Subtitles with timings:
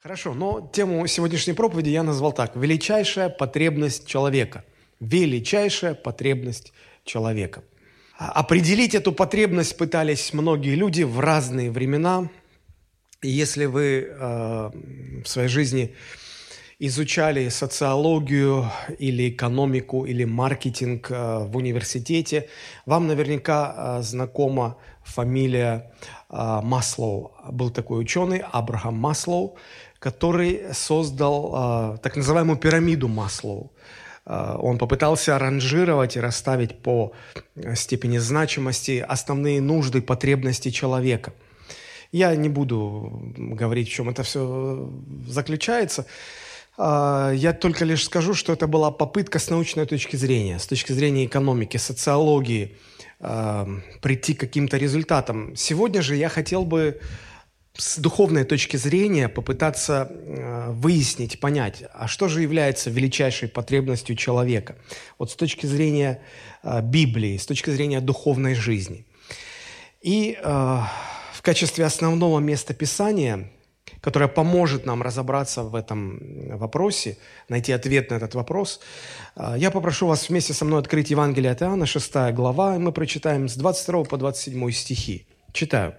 [0.00, 2.54] Хорошо, но тему сегодняшней проповеди я назвал так.
[2.54, 4.64] Величайшая потребность человека.
[5.00, 6.72] Величайшая потребность
[7.04, 7.64] человека.
[8.16, 12.30] А, определить эту потребность пытались многие люди в разные времена.
[13.22, 14.70] И если вы э,
[15.24, 15.96] в своей жизни
[16.78, 22.48] изучали социологию или экономику или маркетинг э, в университете,
[22.86, 25.92] вам наверняка э, знакома фамилия
[26.30, 27.32] э, Маслоу.
[27.50, 29.56] Был такой ученый Абрахам Маслоу,
[30.08, 33.70] который создал э, так называемую пирамиду Маслоу.
[34.24, 37.12] Э, он попытался ранжировать и расставить по
[37.74, 41.32] степени значимости основные нужды, потребности человека.
[42.12, 44.90] Я не буду говорить, в чем это все
[45.28, 46.06] заключается.
[46.78, 51.26] Я только лишь скажу, что это была попытка с научной точки зрения, с точки зрения
[51.26, 52.76] экономики, социологии,
[54.00, 55.56] прийти к каким-то результатам.
[55.56, 57.00] Сегодня же я хотел бы
[57.78, 64.74] с духовной точки зрения попытаться э, выяснить, понять, а что же является величайшей потребностью человека?
[65.16, 66.20] Вот с точки зрения
[66.64, 69.06] э, Библии, с точки зрения духовной жизни.
[70.02, 70.42] И э,
[71.32, 73.48] в качестве основного места Писания,
[74.00, 76.18] которое поможет нам разобраться в этом
[76.58, 77.16] вопросе,
[77.48, 78.80] найти ответ на этот вопрос,
[79.36, 82.90] э, я попрошу вас вместе со мной открыть Евангелие от Иоанна, 6 глава, и мы
[82.90, 85.28] прочитаем с 22 по 27 стихи.
[85.52, 85.94] Читаю.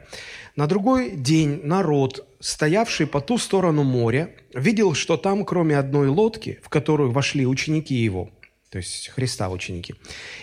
[0.59, 6.59] На другой день народ, стоявший по ту сторону моря, видел, что там, кроме одной лодки,
[6.61, 8.29] в которую вошли ученики его,
[8.69, 9.95] то есть Христа ученики,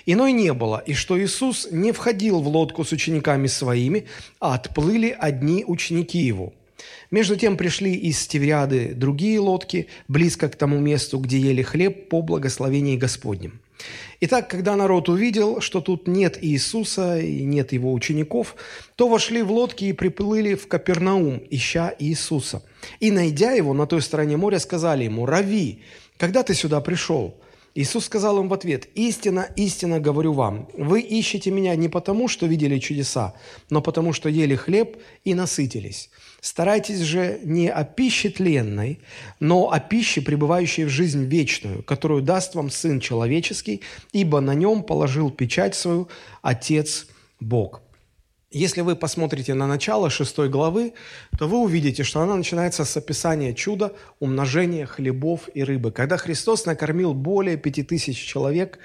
[0.06, 4.06] иной не было, и что Иисус не входил в лодку с учениками своими,
[4.40, 6.54] а отплыли одни ученики его.
[7.10, 12.22] Между тем пришли из Тевриады другие лодки, близко к тому месту, где ели хлеб по
[12.22, 13.60] благословении Господним.
[14.20, 18.56] Итак, когда народ увидел, что тут нет Иисуса и нет его учеников,
[18.94, 22.62] то вошли в лодки и приплыли в Капернаум, ища Иисуса.
[22.98, 25.82] И, найдя его на той стороне моря, сказали ему, «Рави,
[26.16, 27.34] когда ты сюда пришел?»
[27.74, 32.46] Иисус сказал им в ответ, «Истина, истина говорю вам, вы ищете меня не потому, что
[32.46, 33.34] видели чудеса,
[33.68, 36.08] но потому, что ели хлеб и насытились.
[36.46, 39.00] Старайтесь же не о пище тленной,
[39.40, 44.84] но о пище, пребывающей в жизнь вечную, которую даст вам Сын Человеческий, ибо на нем
[44.84, 46.08] положил печать свою
[46.42, 47.08] Отец
[47.40, 47.82] Бог».
[48.52, 50.92] Если вы посмотрите на начало шестой главы,
[51.36, 55.90] то вы увидите, что она начинается с описания чуда умножения хлебов и рыбы.
[55.90, 58.78] Когда Христос накормил более пяти тысяч человек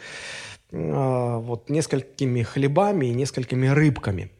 [0.71, 4.31] э, вот, несколькими хлебами и несколькими рыбками.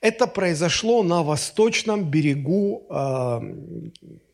[0.00, 3.40] Это произошло на восточном берегу э,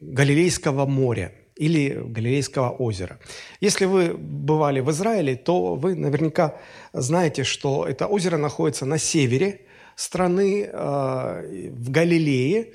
[0.00, 3.18] Галилейского моря или Галилейского озера.
[3.60, 6.56] Если вы бывали в Израиле, то вы наверняка
[6.92, 9.60] знаете, что это озеро находится на севере–
[9.96, 12.72] страны э, в Галилее,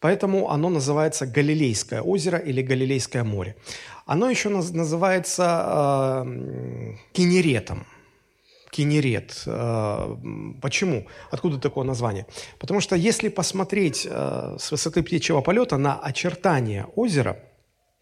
[0.00, 3.56] поэтому оно называется Галилейское озеро или Галилейское море.
[4.06, 7.86] Оно еще называется э, Кинеретом.
[8.70, 9.42] Кинерет.
[9.46, 10.16] Э,
[10.60, 11.06] почему?
[11.30, 12.26] Откуда такое название?
[12.58, 17.36] Потому что если посмотреть с высоты птичьего полета на очертания озера,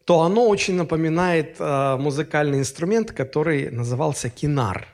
[0.04, 4.88] то оно очень напоминает музыкальный инструмент, который назывался кинар.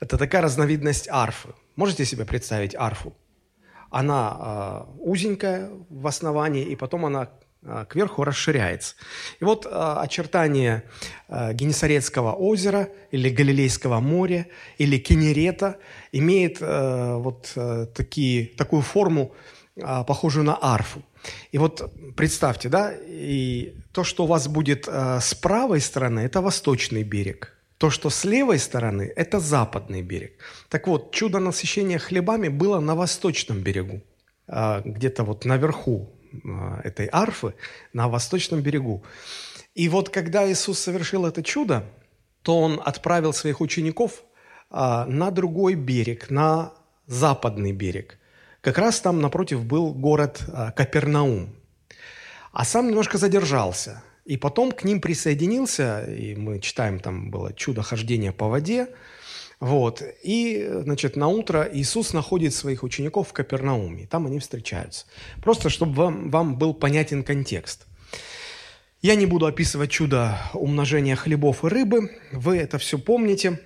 [0.00, 1.48] Это такая разновидность арфы.
[1.76, 3.14] Можете себе представить арфу?
[3.90, 7.43] Она э, узенькая в основании, и потом она э,
[7.88, 8.94] кверху расширяется.
[9.40, 10.84] И вот э, очертания
[11.28, 14.46] э, Генесарецкого озера или Галилейского моря
[14.78, 15.78] или Кенерета
[16.12, 17.56] имеет вот
[17.94, 19.34] такие, такую форму,
[19.74, 21.02] похожую на арфу.
[21.52, 27.02] И вот представьте, да, и то, что у вас будет с правой стороны, это восточный
[27.02, 30.32] берег– то, что с левой стороны, это западный берег.
[30.68, 34.00] Так вот, чудо насыщения хлебами было на восточном берегу,
[34.46, 36.23] а, где-то вот наверху а,
[36.82, 37.54] этой арфы,
[37.92, 39.04] на восточном берегу.
[39.74, 41.84] И вот когда Иисус совершил это чудо,
[42.42, 44.24] то Он отправил своих учеников
[44.70, 46.72] а, на другой берег, на
[47.06, 48.18] западный берег.
[48.60, 50.42] Как раз там напротив был город
[50.76, 51.54] Капернаум.
[52.52, 57.82] А сам немножко задержался– и потом к ним присоединился, и мы читаем, там было чудо
[57.82, 58.88] хождения по воде,
[59.64, 60.02] вот.
[60.22, 64.06] И, значит, на утро Иисус находит своих учеников в Капернауме.
[64.06, 65.06] Там они встречаются.
[65.42, 67.86] Просто, чтобы вам, вам был понятен контекст.
[69.00, 72.10] Я не буду описывать чудо умножения хлебов и рыбы.
[72.30, 73.58] Вы это все помните.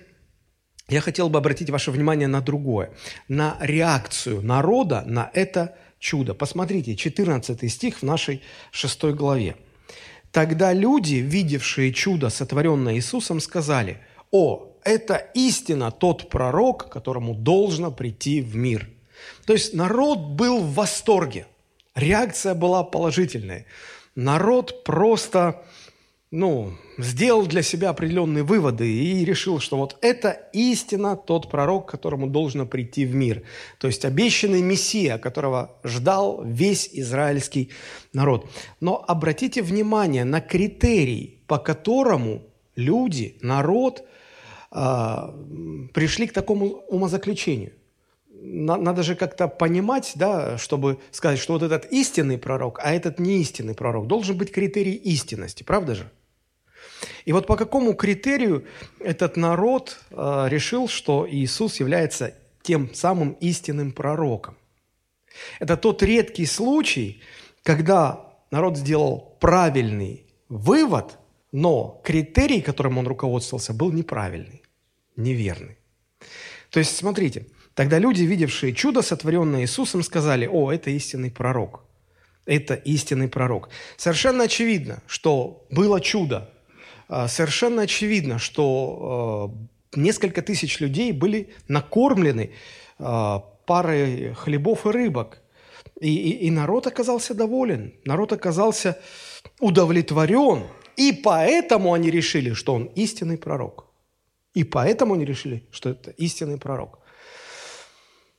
[0.87, 2.91] Я хотел бы обратить ваше внимание на другое.
[3.27, 6.33] На реакцию народа на это чудо.
[6.33, 8.41] Посмотрите, 14 стих в нашей
[8.71, 9.57] 6 главе.
[10.31, 13.97] Тогда люди, видевшие чудо, сотворенное Иисусом, сказали,
[14.31, 18.89] «О, это истина тот пророк, которому должно прийти в мир».
[19.45, 21.47] То есть народ был в восторге.
[21.95, 23.65] Реакция была положительная.
[24.15, 25.63] народ просто
[26.31, 32.27] ну, сделал для себя определенные выводы и решил, что вот это истина тот пророк, которому
[32.27, 33.41] должно прийти в мир.
[33.79, 37.71] То есть обещанный Мессия, которого ждал весь израильский
[38.13, 38.47] народ.
[38.79, 42.43] Но обратите внимание на критерий, по которому
[42.75, 44.03] люди, народ
[44.71, 47.73] пришли к такому умозаключению.
[48.41, 53.41] Надо же как-то понимать, да, чтобы сказать, что вот этот истинный пророк, а этот не
[53.41, 54.07] истинный пророк.
[54.07, 56.11] Должен быть критерий истинности, правда же?
[57.25, 58.65] И вот по какому критерию
[58.99, 64.55] этот народ э, решил, что Иисус является тем самым истинным пророком?
[65.59, 67.21] Это тот редкий случай,
[67.63, 71.17] когда народ сделал правильный вывод,
[71.51, 74.58] но критерий, которым он руководствовался, был неправильный,
[75.19, 75.77] неверный.
[76.69, 81.83] То есть, смотрите, тогда люди, видевшие чудо, сотворенное Иисусом, сказали, о, это истинный пророк.
[82.45, 83.69] Это истинный пророк.
[83.97, 86.49] Совершенно очевидно, что было чудо,
[87.07, 89.53] а, совершенно очевидно, что
[89.93, 92.51] а, несколько тысяч людей были накормлены
[92.97, 95.41] а, парой хлебов и рыбок.
[95.99, 98.97] И, и, и народ оказался доволен, народ оказался
[99.59, 100.63] удовлетворен.
[100.95, 103.88] И поэтому они решили, что он истинный пророк.
[104.53, 106.99] И поэтому они решили, что это истинный пророк.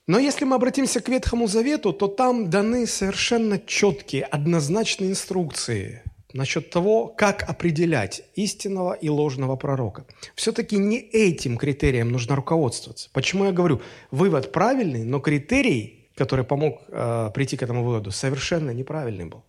[0.06, 6.02] Но если мы обратимся к Ветхому Завету, то там даны совершенно четкие, однозначные инструкции
[6.32, 10.06] насчет того, как определять истинного и ложного пророка.
[10.34, 13.08] Все-таки не этим критерием нужно руководствоваться.
[13.12, 13.80] Почему я говорю,
[14.10, 19.44] вывод правильный, но критерий, который помог э, прийти к этому выводу, совершенно неправильный был.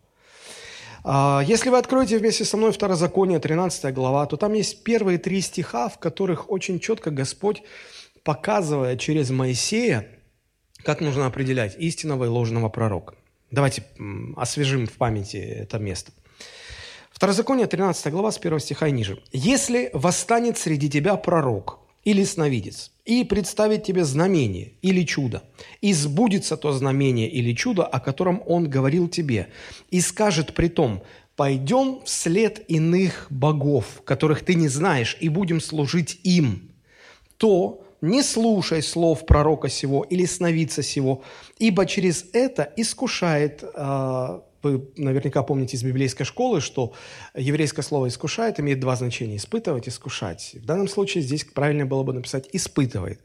[1.03, 5.41] Э, если вы откроете вместе со мной Второзаконие, 13 глава, то там есть первые три
[5.41, 7.63] стиха, в которых очень четко Господь,
[8.23, 10.07] показывая через Моисея,
[10.83, 13.15] как нужно определять истинного и ложного пророка.
[13.51, 13.83] Давайте
[14.37, 16.11] освежим в памяти это место.
[17.11, 19.21] Второзаконие, 13 глава, с 1 стиха и ниже.
[19.31, 25.43] «Если восстанет среди тебя пророк или сновидец, и представит тебе знамение или чудо,
[25.81, 29.49] и сбудется то знамение или чудо, о котором он говорил тебе,
[29.89, 31.03] и скажет при том,
[31.35, 36.71] пойдем вслед иных богов, которых ты не знаешь, и будем служить им,
[37.37, 41.23] то не слушай слов пророка сего или сновидца сего,
[41.59, 46.93] ибо через это искушает э, вы наверняка помните из библейской школы, что
[47.35, 50.55] еврейское слово «искушает» имеет два значения– испытывать, искушать.
[50.55, 53.21] В данном случае здесь правильно было бы написать «испытывает».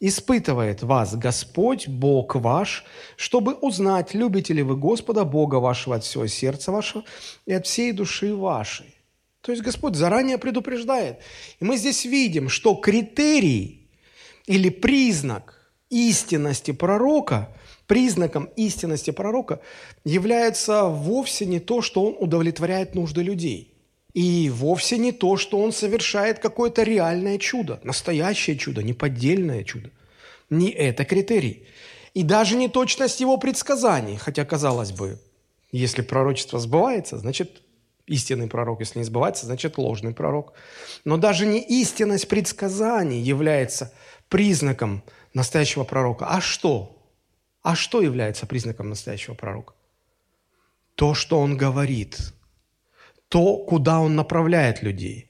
[0.00, 2.84] «Испытывает вас Господь, Бог ваш,
[3.16, 7.04] чтобы узнать, любите ли вы Господа, Бога вашего от всего сердца вашего
[7.46, 8.94] и от всей души вашей».
[9.42, 11.18] То есть Господь заранее предупреждает.
[11.60, 13.88] И мы здесь видим, что критерий
[14.46, 17.48] или признак истинности пророка–
[17.88, 19.60] признаком истинности пророка
[20.04, 23.74] является вовсе не то, что он удовлетворяет нужды людей.
[24.14, 29.90] И вовсе не то, что он совершает какое-то реальное чудо, настоящее чудо, неподдельное чудо.
[30.50, 31.66] Не это критерий.
[32.14, 35.18] И даже не точность его предсказаний, хотя, казалось бы,
[35.72, 37.62] если пророчество сбывается, значит,
[38.06, 40.52] истинный пророк, если не сбывается, значит, ложный пророк.
[41.04, 43.92] Но даже не истинность предсказаний является
[44.28, 45.02] признаком
[45.32, 46.26] настоящего пророка.
[46.28, 46.97] А что?
[47.62, 49.74] А что является признаком настоящего пророка?
[50.94, 52.32] То, что он говорит,
[53.28, 55.28] то, куда он направляет людей.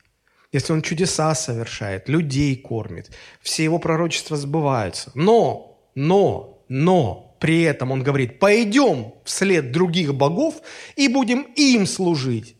[0.50, 3.10] Если он чудеса совершает, людей кормит,
[3.42, 5.10] все его пророчества сбываются.
[5.14, 10.62] Но, но, но, при этом он говорит, пойдем вслед других богов
[10.96, 12.56] и будем им служить.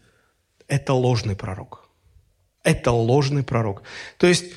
[0.67, 1.89] Это ложный пророк.
[2.63, 3.83] Это ложный пророк.
[4.19, 4.53] То есть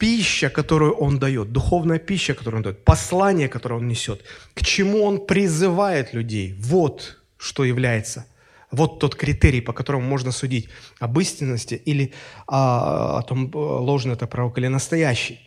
[0.00, 5.04] пища, которую он дает, духовная пища, которую он дает, послание, которое он несет, к чему
[5.04, 8.24] он призывает людей, вот что является,
[8.70, 12.14] вот тот критерий, по которому можно судить об истинности или
[12.46, 15.38] а, о том, ложный это пророк или настоящий.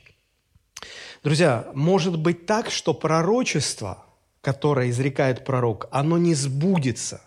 [1.24, 4.06] Друзья, может быть так, что пророчество,
[4.42, 7.22] которое изрекает пророк, оно не сбудется,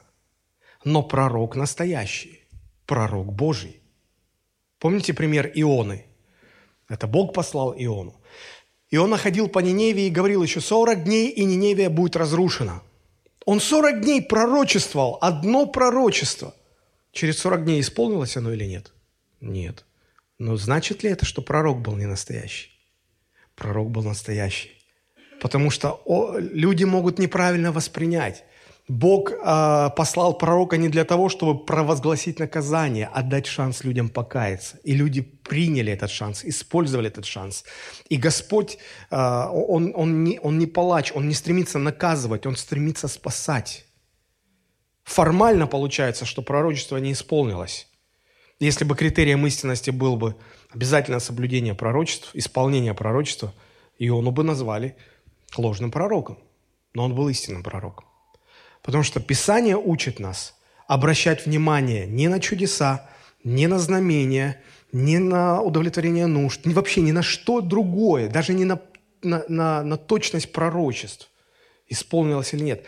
[0.85, 2.41] но пророк настоящий,
[2.87, 3.81] пророк Божий.
[4.79, 6.05] Помните пример Ионы–
[6.89, 8.21] это Бог послал Иону.
[8.91, 12.83] И он находил по Ниневии и говорил еще 40 дней, и Ниневия будет разрушена.
[13.45, 16.55] Он 40 дней пророчествовал, одно пророчество.
[17.13, 18.93] Через 40 дней исполнилось оно или нет?
[19.41, 19.85] Нет.
[20.39, 22.71] Но значит ли это, что пророк был не настоящий?
[23.55, 24.71] Пророк был настоящий.
[25.41, 26.03] Потому что
[26.37, 28.45] люди могут неправильно воспринять.
[28.89, 34.79] Бог э, послал пророка не для того, чтобы провозгласить наказание, а дать шанс людям покаяться.
[34.85, 37.65] И люди приняли этот шанс, использовали этот шанс.
[38.09, 38.79] И Господь,
[39.11, 43.87] э, он, он, не, он не палач, Он не стремится наказывать, Он стремится спасать.
[45.03, 47.89] Формально получается, что пророчество не исполнилось.
[48.61, 50.37] Если бы критерием истинности был бы
[50.73, 53.53] обязательно соблюдение пророчеств, исполнение пророчества,
[53.99, 54.97] Иону бы назвали
[55.57, 56.39] ложным пророком.
[56.95, 58.06] Но он был истинным пророком.
[58.87, 60.55] Потому что Писание учит нас
[60.87, 63.11] обращать внимание не на чудеса,
[63.43, 64.63] не на знамения,
[64.93, 68.81] не на удовлетворение нужд, вообще ни на что другое, даже не на,
[69.23, 71.29] на, на, на точность пророчеств,
[71.89, 72.85] исполнилось или нет,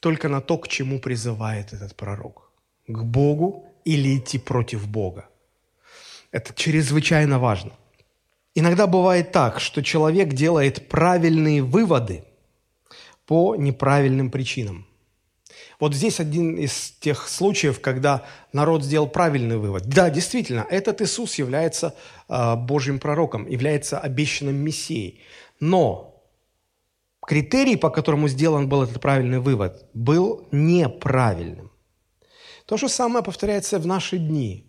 [0.00, 2.50] только на то, к чему призывает этот пророк.
[2.86, 5.28] К Богу или идти против Бога.
[6.30, 7.72] Это чрезвычайно важно.
[8.54, 12.24] Иногда бывает так, что человек делает правильные выводы
[13.26, 14.86] по неправильным причинам.
[15.82, 19.88] Вот здесь один из тех случаев, когда народ сделал правильный вывод.
[19.88, 21.96] Да, действительно, этот Иисус является
[22.28, 25.22] э, Божьим пророком, является обещанным Мессией.
[25.58, 26.22] Но
[27.20, 31.72] критерий, по которому сделан был этот правильный вывод, был неправильным.
[32.66, 34.68] То же самое повторяется в наши дни,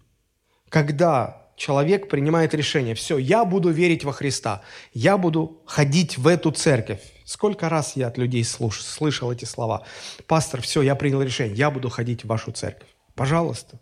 [0.67, 4.63] когда человек принимает решение, все, я буду верить во Христа,
[4.95, 7.12] я буду ходить в эту церковь.
[7.25, 9.83] Сколько раз я от людей слуш, слышал эти слова.
[10.27, 12.89] Пастор, все, я принял решение, я буду ходить в вашу церковь.
[13.15, 13.79] Пожалуйста,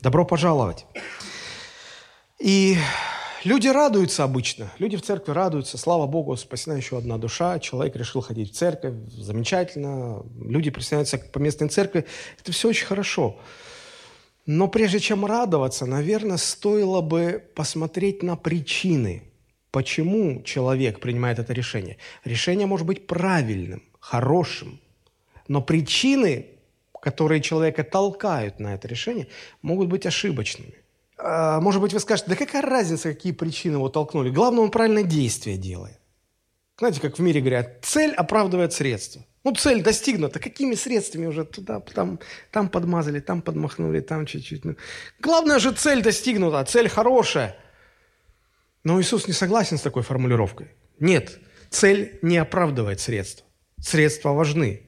[0.00, 0.86] добро пожаловать.
[2.38, 2.76] И
[3.44, 8.20] люди радуются обычно, люди в церкви радуются, слава Богу, спасена еще одна душа, человек решил
[8.20, 12.04] ходить в церковь, замечательно, люди присоединяются к поместной церкви,
[12.40, 13.38] это все очень хорошо.
[14.44, 19.31] Но прежде чем радоваться, наверное, стоило бы посмотреть на причины,
[19.72, 21.96] почему человек принимает это решение.
[22.24, 24.80] Решение может быть правильным, хорошим,
[25.48, 26.46] но причины,
[27.00, 29.26] которые человека толкают на это решение,
[29.62, 30.74] могут быть ошибочными.
[31.18, 34.30] А, может быть, вы скажете, да какая разница, какие причины его толкнули?
[34.30, 35.98] Главное, он правильное действие делает.
[36.78, 39.24] Знаете, как в мире говорят, цель оправдывает средства.
[39.44, 40.38] Ну, цель достигнута.
[40.38, 42.18] Какими средствами уже туда, там,
[42.50, 44.64] там подмазали, там подмахнули, там чуть-чуть.
[44.64, 44.76] Ну,
[45.20, 47.56] главное же цель достигнута, цель хорошая.
[48.84, 50.68] Но Иисус не согласен с такой формулировкой.
[50.98, 51.38] Нет,
[51.70, 53.46] цель не оправдывает средства.
[53.80, 54.82] Средства важны.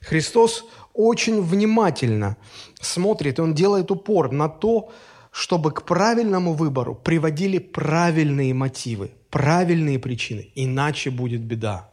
[0.00, 2.36] Христос очень внимательно
[2.80, 4.92] смотрит, и Он делает упор на то,
[5.30, 10.50] чтобы к правильному выбору приводили правильные мотивы, правильные причины.
[10.54, 11.90] Иначе будет беда.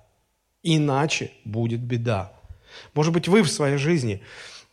[0.63, 2.31] Иначе будет беда.
[2.93, 4.23] Может быть, вы в своей жизни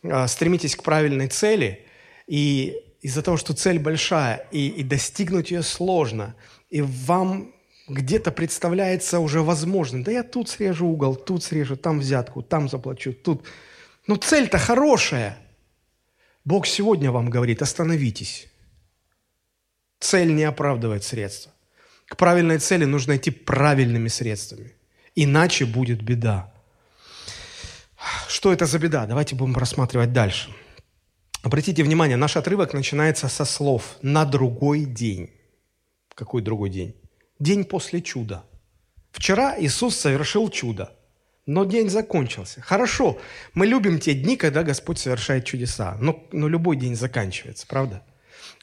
[0.03, 1.85] э, стремитесь к правильной цели,
[2.27, 6.35] и из-за того, что цель большая, и, и достигнуть ее сложно,
[6.71, 7.53] и вам
[7.87, 13.13] где-то представляется уже возможным, да я тут срежу угол, тут срежу, там взятку, там заплачу,
[13.13, 13.45] тут.
[14.07, 15.37] Но цель-то хорошая.
[16.45, 18.47] Бог сегодня вам говорит, остановитесь.
[19.99, 21.51] Цель не оправдывает средства.
[22.07, 24.73] К правильной цели нужно идти правильными средствами.
[25.13, 26.51] Иначе будет беда.
[28.27, 29.05] Что это за беда?
[29.05, 30.49] Давайте будем просматривать дальше.
[31.43, 35.29] Обратите внимание, наш отрывок начинается со слов «на другой день».
[36.15, 36.95] Какой другой день?
[37.39, 38.43] День после чуда.
[39.11, 40.95] Вчера Иисус совершил чудо,
[41.45, 42.61] но день закончился.
[42.61, 43.17] Хорошо,
[43.53, 48.03] мы любим те дни, когда Господь совершает чудеса, но, но любой день заканчивается, правда?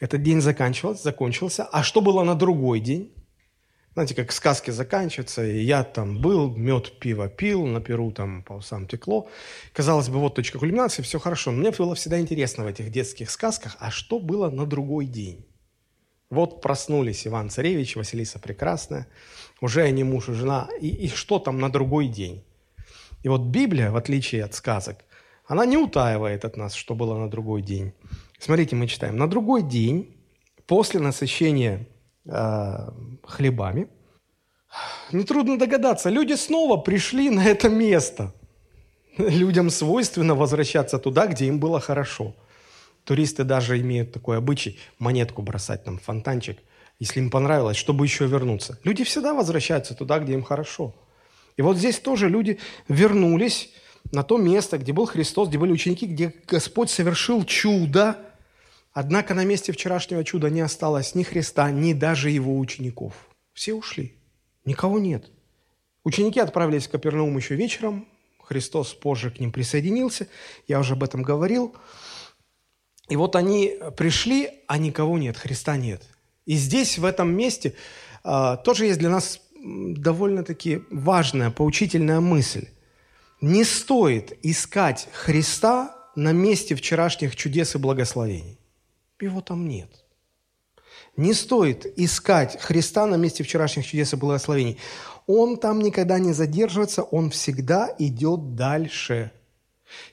[0.00, 1.64] Этот день заканчивался, закончился.
[1.64, 3.12] А что было на другой день?
[3.94, 8.52] Знаете, как сказки заканчиваются, и я там был, мед, пиво пил, на перу там по
[8.52, 9.28] усам текло.
[9.72, 11.50] Казалось бы, вот точка кульминации, все хорошо.
[11.50, 15.47] Но мне было всегда интересно в этих детских сказках, а что было на другой день?
[16.30, 19.06] Вот проснулись Иван Царевич, Василиса Прекрасная,
[19.60, 22.44] уже они муж и жена, и, и что там на другой день?
[23.22, 25.04] И вот Библия, в отличие от сказок,
[25.46, 27.92] она не утаивает от нас, что было на другой день.
[28.38, 29.16] Смотрите, мы читаем.
[29.16, 30.14] На другой день,
[30.66, 31.86] после насыщения
[32.26, 32.90] э,
[33.24, 33.88] хлебами.
[35.12, 38.34] Нетрудно догадаться, люди снова пришли на это место.
[39.16, 42.34] Людям свойственно возвращаться туда, где им было хорошо.
[43.08, 46.58] Туристы даже имеют такой обычай монетку бросать, там, фонтанчик,
[46.98, 48.78] если им понравилось, чтобы еще вернуться.
[48.84, 50.94] Люди всегда возвращаются туда, где им хорошо.
[51.56, 53.70] И вот здесь тоже люди вернулись
[54.12, 58.18] на то место, где был Христос, где были ученики, где Господь совершил чудо,
[58.92, 63.14] Однако на месте вчерашнего чуда не осталось ни Христа, ни даже его учеников.
[63.54, 64.18] Все ушли.
[64.66, 65.30] Никого нет.
[66.04, 68.06] Ученики отправились в Капернаум еще вечером.
[68.42, 70.26] Христос позже к ним присоединился.
[70.66, 71.74] Я уже об этом говорил.
[73.08, 76.02] И вот они пришли, а никого нет, Христа нет.
[76.46, 77.74] И здесь, в этом месте,
[78.24, 82.68] э, тоже есть для нас довольно-таки важная, поучительная мысль.
[83.40, 88.58] Не стоит искать Христа на месте вчерашних чудес и благословений.
[89.20, 90.04] Его там нет.
[91.16, 94.78] Не стоит искать Христа на месте вчерашних чудес и благословений.
[95.26, 99.32] Он там никогда не задерживается, он всегда идет дальше.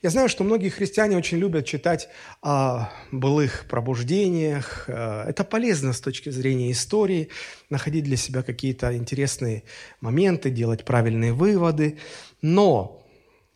[0.01, 2.10] Я знаю, что многие христиане очень любят читать
[2.41, 4.86] о былых пробуждениях.
[4.88, 7.29] Э, это полезно с точки зрения истории,
[7.70, 9.63] находить для себя какие-то интересные
[10.01, 11.98] моменты, делать правильные выводы.
[12.41, 13.05] Но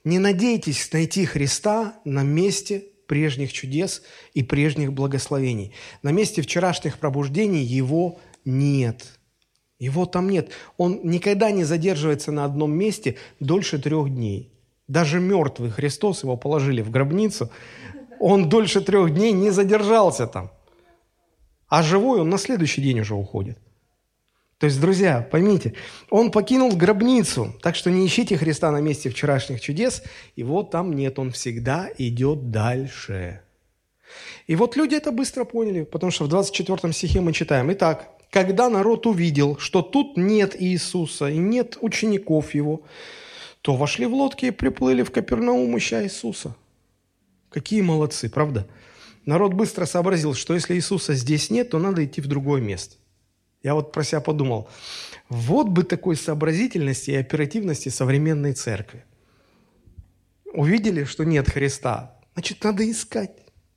[0.04, 5.74] не надейтесь найти Христа на месте прежних чудес и прежних благословений.
[6.04, 9.20] На месте вчерашних пробуждений Его нет.
[9.80, 10.52] Его там нет.
[10.78, 14.52] Он никогда не задерживается на одном месте дольше трех дней.
[14.90, 17.52] Даже мертвый Христос, его положили в гробницу,
[18.20, 20.52] он дольше трех дней не задержался там.
[21.68, 23.60] А живой он на следующий день уже уходит.
[24.58, 25.76] То есть, друзья, поймите,
[26.10, 30.02] он покинул гробницу, так что не ищите Христа на месте вчерашних чудес,
[30.36, 33.42] его там нет, он всегда идет дальше.
[34.48, 38.70] И вот люди это быстро поняли, потому что в 24 стихе мы читаем, «Итак, когда
[38.70, 42.82] народ увидел, что тут нет Иисуса и нет учеников Его,
[43.62, 46.56] то вошли в лодки и приплыли в Капернаум, ища Иисуса».
[47.50, 48.68] Какие молодцы, правда?
[49.26, 52.96] Народ быстро сообразил, что если Иисуса здесь нет, то надо идти в другое место.
[53.62, 54.70] Я вот про себя подумал,
[55.28, 59.04] вот бы такой сообразительности и оперативности современной церкви.
[60.54, 63.32] Увидели, что нет Христа, значит, надо искать.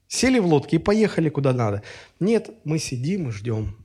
[0.07, 1.83] Сели в лодке и поехали куда надо.
[2.21, 3.77] Нет, мы сидим и ждем.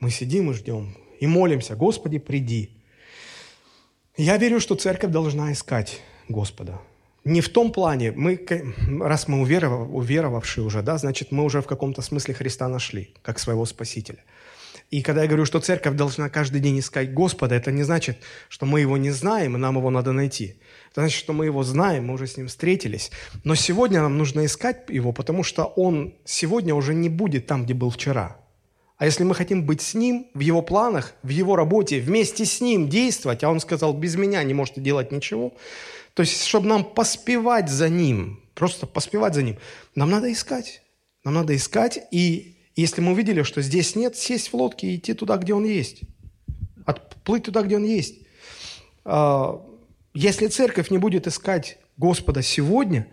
[0.00, 0.96] Мы сидим и ждем.
[1.20, 2.79] И молимся, Господи, приди.
[4.22, 6.78] Я верю, что церковь должна искать Господа.
[7.24, 8.38] Не в том плане, мы,
[9.00, 13.38] раз мы уверовав, уверовавшие уже, да, значит, мы уже в каком-то смысле Христа нашли, как
[13.38, 14.18] своего Спасителя.
[14.90, 18.18] И когда я говорю, что церковь должна каждый день искать Господа, это не значит,
[18.50, 20.56] что мы его не знаем, и нам его надо найти.
[20.90, 23.10] Это значит, что мы его знаем, мы уже с ним встретились.
[23.44, 27.72] Но сегодня нам нужно искать его, потому что он сегодня уже не будет там, где
[27.72, 28.39] был вчера.
[29.00, 32.60] А если мы хотим быть с ним, в его планах, в его работе, вместе с
[32.60, 35.54] ним действовать, а он сказал, без меня не можете делать ничего,
[36.12, 39.56] то есть, чтобы нам поспевать за ним, просто поспевать за ним,
[39.94, 40.82] нам надо искать.
[41.24, 45.14] Нам надо искать и если мы увидели, что здесь нет, сесть в лодке и идти
[45.14, 46.02] туда, где он есть.
[46.84, 48.16] Отплыть туда, где он есть.
[49.06, 49.66] А,
[50.12, 53.06] если церковь не будет искать Господа сегодня,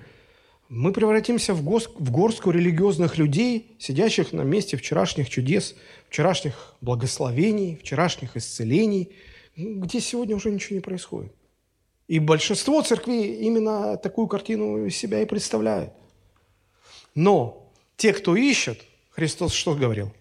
[0.70, 5.76] мы превратимся в, гос, в горстку религиозных людей, сидящих на месте вчерашних чудес,
[6.10, 9.14] вчерашних благословений, вчерашних исцелений,
[9.56, 11.34] где сегодня уже ничего не происходит.
[12.08, 15.94] И большинство церквей именно такую картину себя и представляют.
[17.16, 20.14] Но те, кто ищет, Христос что говорил?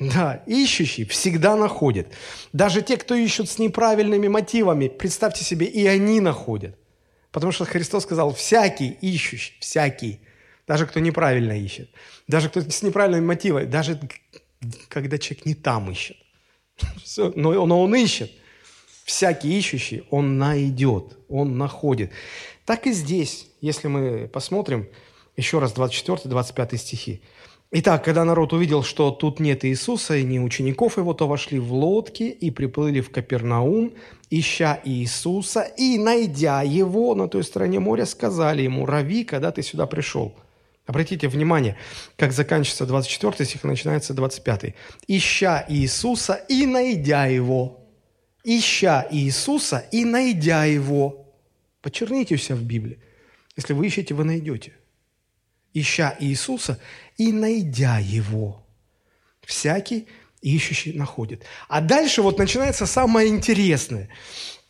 [0.00, 2.08] Да, ищущий всегда находит.
[2.54, 6.79] Даже те, кто ищут с неправильными мотивами, представьте себе, и они находят.
[7.32, 10.20] Потому что Христос сказал, всякий ищущий, всякий,
[10.66, 11.90] даже кто неправильно ищет,
[12.26, 14.00] даже кто с неправильными мотивами, даже
[14.88, 16.16] когда человек не там ищет.
[17.02, 18.32] Все, но, но он ищет.
[19.04, 22.12] Всякий ищущий, он найдет, он находит.
[22.64, 24.88] Так и здесь, если мы посмотрим,
[25.36, 27.22] еще раз 24-25 стихи.
[27.72, 31.72] Итак, когда народ увидел, что тут нет Иисуса и ни учеников его, то вошли в
[31.72, 33.92] лодки и приплыли в Капернаум,
[34.30, 39.86] ища Иисуса, и, найдя его на той стороне моря, сказали ему, «Рави, когда ты сюда
[39.86, 40.34] пришел».
[40.86, 41.76] Обратите внимание,
[42.16, 44.74] как заканчивается 24 стих, начинается 25.
[45.08, 47.80] «Ища Иисуса и найдя его».
[48.42, 51.26] «Ища Иисуса и найдя его».
[51.82, 52.98] Подчеркните у себя в Библии.
[53.56, 54.72] Если вы ищете, вы найдете
[55.72, 56.80] ища Иисуса
[57.16, 58.66] и найдя Его.
[59.42, 60.08] Всякий
[60.42, 61.44] ищущий находит.
[61.68, 64.08] А дальше вот начинается самое интересное.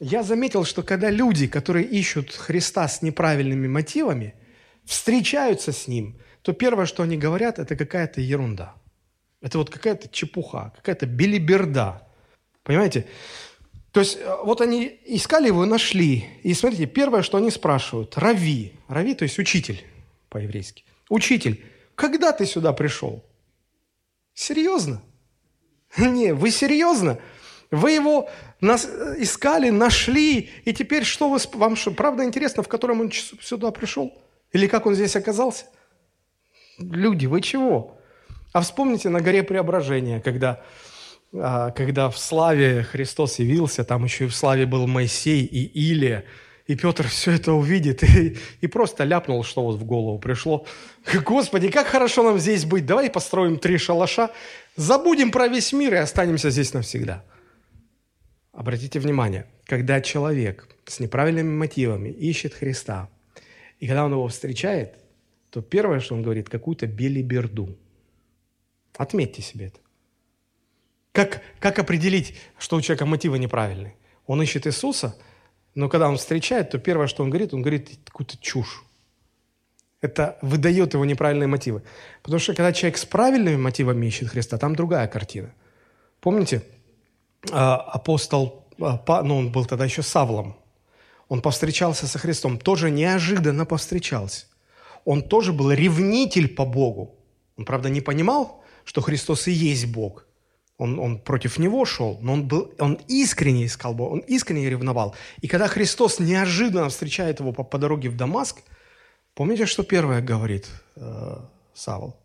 [0.00, 4.34] Я заметил, что когда люди, которые ищут Христа с неправильными мотивами,
[4.84, 8.74] встречаются с Ним, то первое, что они говорят, это какая-то ерунда.
[9.42, 12.06] Это вот какая-то чепуха, какая-то белиберда.
[12.62, 13.06] Понимаете?
[13.92, 16.26] То есть э, вот они искали его, нашли.
[16.42, 18.72] И смотрите, первое, что они спрашивают, Рави.
[18.88, 19.84] Рави, то есть учитель
[20.28, 20.84] по-еврейски.
[21.08, 23.24] Учитель, когда ты сюда пришел?
[24.34, 25.02] Серьезно?
[25.98, 27.18] Не, вы серьезно?
[27.70, 28.28] Вы его
[28.60, 28.84] нас
[29.18, 34.12] искали, нашли, и теперь что вы, вам что, правда интересно, в котором он сюда пришел?
[34.52, 35.66] Или как он здесь оказался?
[36.78, 37.96] Люди, вы чего?
[38.52, 40.60] А вспомните на горе Преображения, когда,
[41.32, 46.24] а, когда в славе Христос явился, там еще и в славе был Моисей и Илия,
[46.66, 50.66] и Петр все это увидит и, и просто ляпнул, что вот в голову пришло.
[51.24, 52.86] Господи, как хорошо нам здесь быть.
[52.86, 54.30] Давай построим три шалаша,
[54.76, 57.24] забудем про весь мир и останемся здесь навсегда.
[58.52, 63.08] Обратите внимание, когда человек с неправильными мотивами ищет Христа,
[63.78, 64.96] и когда он его встречает,
[65.50, 67.76] то первое, что он говорит, какую-то белиберду.
[68.96, 69.80] Отметьте себе это.
[71.12, 73.96] Как, как определить, что у человека мотивы неправильные?
[74.26, 75.16] Он ищет Иисуса–
[75.74, 78.84] Но когда он встречает, то первое, что он говорит, он говорит какую-то чушь.
[80.00, 81.82] Это выдает его неправильные мотивы.
[82.22, 85.52] Потому что когда человек с правильными мотивами ищет Христа, там другая картина.
[86.20, 86.62] Помните,
[87.50, 90.56] а, апостол, а, ну он был тогда еще Савлом,
[91.28, 94.46] он повстречался со Христом, тоже неожиданно повстречался.
[95.04, 97.14] Он тоже был ревнитель по Богу.
[97.56, 100.26] Он, правда, не понимал, что Христос и есть Бог.
[100.76, 105.14] Он, он против него шел, но он, был, он искренне искал Бога, он искренне ревновал.
[105.42, 108.62] И когда Христос неожиданно встречает его по, по дороге в Дамаск,
[109.34, 111.38] помните, что первое говорит э,
[111.74, 112.16] Савол?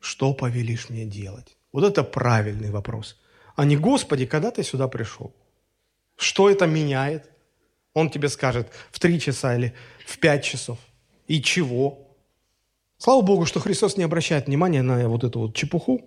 [0.00, 1.56] Что повелишь мне делать?
[1.72, 3.16] Вот это правильный вопрос.
[3.56, 5.32] А не, Господи, когда ты сюда пришел?
[6.16, 7.30] Что это меняет?
[7.94, 9.74] Он тебе скажет в три часа или
[10.06, 10.78] в пять часов.
[11.28, 12.16] И чего?
[12.98, 16.02] Слава Богу, что Христос не обращает внимания на вот эту вот чепуху.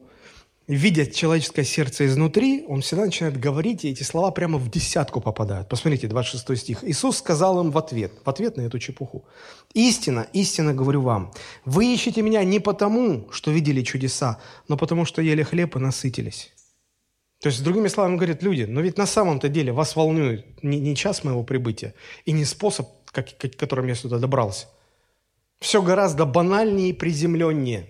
[0.68, 5.70] Видя человеческое сердце изнутри, он всегда начинает говорить, и эти слова прямо в десятку попадают.
[5.70, 6.84] Посмотрите, 26 стих.
[6.84, 9.26] Иисус сказал им в ответ, в ответ на эту чепуху.
[9.76, 11.32] «Истина, истинно говорю вам,
[11.66, 16.52] вы ищете меня не потому, что видели чудеса, но потому, что ели хлеб и насытились».
[17.42, 20.80] То есть, другими словами, он говорит, люди, но ведь на самом-то деле вас волнует не,
[20.80, 21.94] не час моего прибытия
[22.26, 24.66] и не способ, как, которым я сюда добрался.
[25.60, 27.88] Все гораздо банальнее и приземленнее.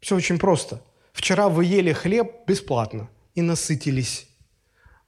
[0.00, 0.82] Все очень просто.
[1.12, 4.26] Вчера вы ели хлеб бесплатно и насытились.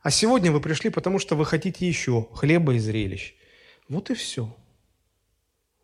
[0.03, 3.35] А сегодня вы пришли, потому что вы хотите еще хлеба и зрелищ.
[3.88, 4.55] Вот и все.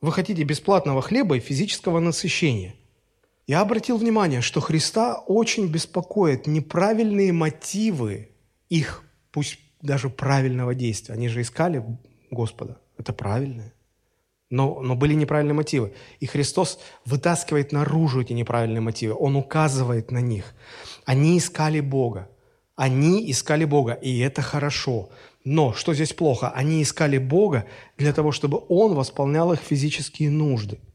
[0.00, 2.74] Вы хотите бесплатного хлеба и физического насыщения.
[3.46, 8.30] Я обратил внимание, что Христа очень беспокоят неправильные мотивы
[8.68, 9.02] их,
[9.32, 11.14] пусть даже правильного действия.
[11.14, 11.84] Они же искали
[12.30, 12.80] Господа.
[12.96, 13.72] Это правильное.
[14.50, 15.92] Но, но были неправильные мотивы.
[16.18, 19.14] И Христос вытаскивает наружу эти неправильные мотивы.
[19.18, 20.54] Он указывает на них.
[21.04, 22.28] Они искали Бога.
[22.76, 25.10] Они искали Бога, и это хорошо.
[25.44, 26.50] Но что здесь плохо?
[26.50, 30.78] Они искали Бога для того, чтобы Он восполнял их физические нужды–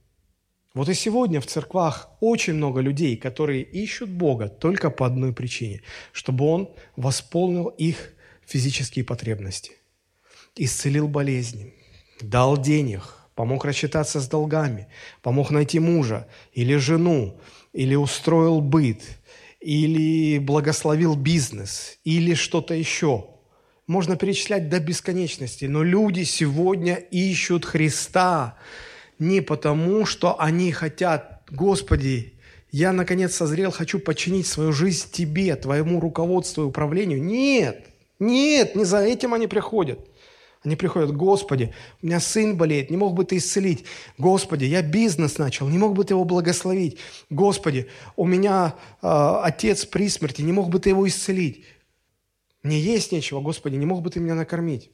[0.75, 5.81] вот и сегодня в церквах очень много людей, которые ищут Бога только по одной причине,
[6.11, 8.13] чтобы Он восполнил их
[8.45, 9.71] физические потребности,
[10.57, 11.73] исцелил болезни,
[12.19, 14.87] дал денег, помог рассчитаться с долгами,
[15.21, 17.37] помог найти мужа или жену,
[17.73, 19.03] или устроил быт,
[19.59, 23.27] или благословил бизнес, или что-то еще.
[23.87, 28.57] Можно перечислять до бесконечности, но люди сегодня ищут Христа,
[29.19, 32.33] не потому, что они хотят, Господи,
[32.71, 37.21] я наконец созрел, хочу подчинить свою жизнь Тебе, Твоему руководству и управлению.
[37.21, 37.85] Нет,
[38.19, 39.99] нет, не за этим они приходят.
[40.65, 43.85] Они приходят, Господи, у меня сын болеет, не мог бы Ты исцелить.
[44.17, 46.97] Господи, я бизнес начал, не мог бы Ты его благословить.
[47.29, 49.07] Господи, у меня э,
[49.43, 51.65] отец при смерти, не мог бы Ты его исцелить.
[52.63, 54.89] Мне есть нечего, Господи, не мог бы Ты меня накормить.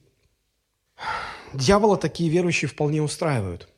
[1.54, 3.68] Дьявола такие верующие вполне устраивают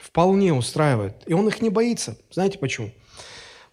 [0.00, 1.22] вполне устраивает.
[1.26, 2.16] И он их не боится.
[2.30, 2.90] Знаете почему?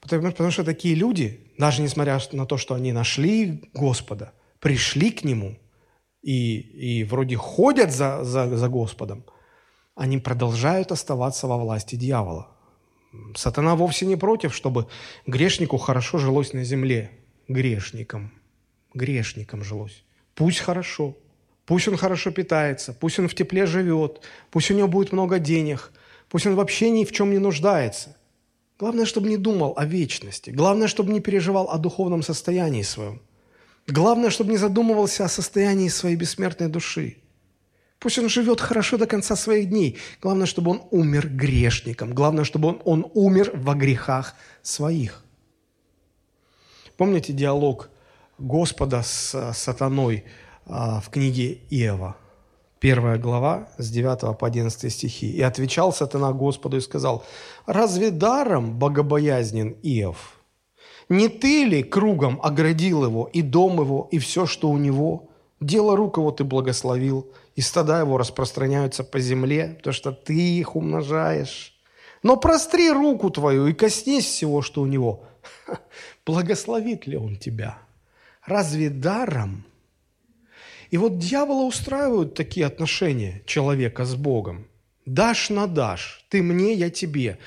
[0.01, 5.23] Потому, потому что такие люди, даже несмотря на то, что они нашли Господа, пришли к
[5.23, 5.57] Нему
[6.21, 9.25] и, и вроде ходят за, за, за Господом,
[9.95, 12.47] они продолжают оставаться во власти дьявола.
[13.35, 14.87] Сатана вовсе не против, чтобы
[15.25, 17.11] грешнику хорошо жилось на земле.
[17.47, 18.31] Грешникам.
[18.93, 20.03] Грешникам жилось.
[20.35, 21.15] Пусть хорошо.
[21.65, 25.91] Пусть он хорошо питается, пусть он в тепле живет, пусть у него будет много денег–
[26.29, 28.15] Пусть он вообще ни в чем не нуждается.
[28.79, 30.51] Главное, чтобы не думал о вечности.
[30.51, 33.21] Главное, чтобы не переживал о духовном состоянии своем.
[33.87, 37.17] Главное, чтобы не задумывался о состоянии своей бессмертной души.
[37.99, 39.97] Пусть он живет хорошо до конца своих дней.
[40.21, 42.13] Главное, чтобы он умер грешником.
[42.13, 45.23] Главное, чтобы он, он умер во грехах своих.
[46.97, 47.89] Помните диалог
[48.37, 50.25] Господа с сатаной
[50.65, 52.17] а, в книге Иова?
[52.79, 55.31] Первая глава с 9 по 11 стихи.
[55.31, 57.25] «И отвечал сатана Господу и сказал,
[57.65, 60.36] «Разве даром богобоязнен Иов?
[61.09, 65.29] Не ты ли кругом оградил его, и дом его, и все, что у него?
[65.59, 70.75] Дело рук его ты благословил, и стада его распространяются по земле, потому что ты их
[70.75, 71.73] умножаешь.
[72.23, 75.23] Но простри руку твою и коснись всего, что у него.
[76.25, 77.77] Благословит ли он тебя?
[78.45, 79.65] Разве даром–
[80.89, 84.67] и вот дьявола устраивают такие отношения человека с Богом.
[85.05, 87.39] Дашь на дашь, ты мне, я тебе.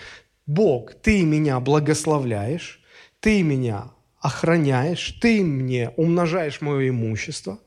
[0.47, 2.80] Бог, ты меня благословляешь,
[3.21, 7.59] ты меня охраняешь, ты мне умножаешь мое имущество,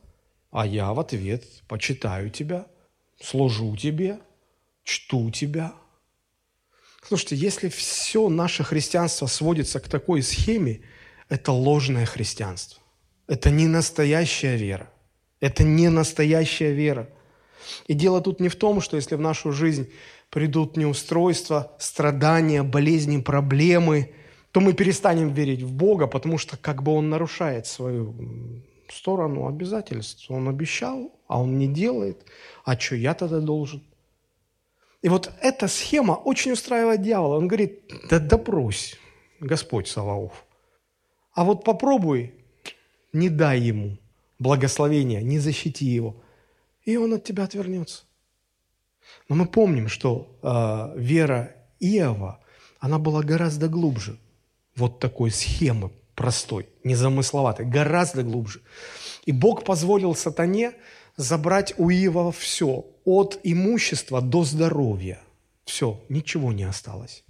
[0.51, 2.67] а я в ответ почитаю тебя,
[3.21, 4.19] служу тебе,
[4.83, 5.73] чту тебя.
[7.07, 10.81] Слушайте, если все наше христианство сводится к такой схеме,
[11.29, 12.81] это ложное христианство.
[13.27, 14.89] Это не настоящая вера.
[15.39, 17.09] Это не настоящая вера.
[17.87, 19.91] И дело тут не в том, что если в нашу жизнь
[20.29, 24.13] придут неустройства, страдания, болезни, проблемы,
[24.53, 28.15] то мы перестанем верить в Бога, потому что как бы Он нарушает свою
[28.87, 30.29] сторону обязательств.
[30.29, 32.23] Он обещал, а Он не делает.
[32.63, 33.81] А что я тогда должен?
[35.01, 37.37] И вот эта схема очень устраивает дьявола.
[37.37, 38.95] Он говорит, да допрось,
[39.39, 40.45] Господь Саваоф.
[41.33, 42.35] А вот попробуй,
[43.11, 43.97] не дай ему
[44.37, 46.15] благословения, не защити его,
[46.85, 48.03] и он от тебя отвернется.
[49.29, 52.39] Но мы помним, что э, вера Иова,
[52.79, 54.19] она была гораздо глубже
[54.75, 58.61] вот такой схемы простой, незамысловатой, гораздо глубже.
[59.25, 60.73] И Бог позволил сатане
[61.17, 65.19] забрать у Иова все, от имущества до здоровья.
[65.65, 67.23] Все, ничего не осталось.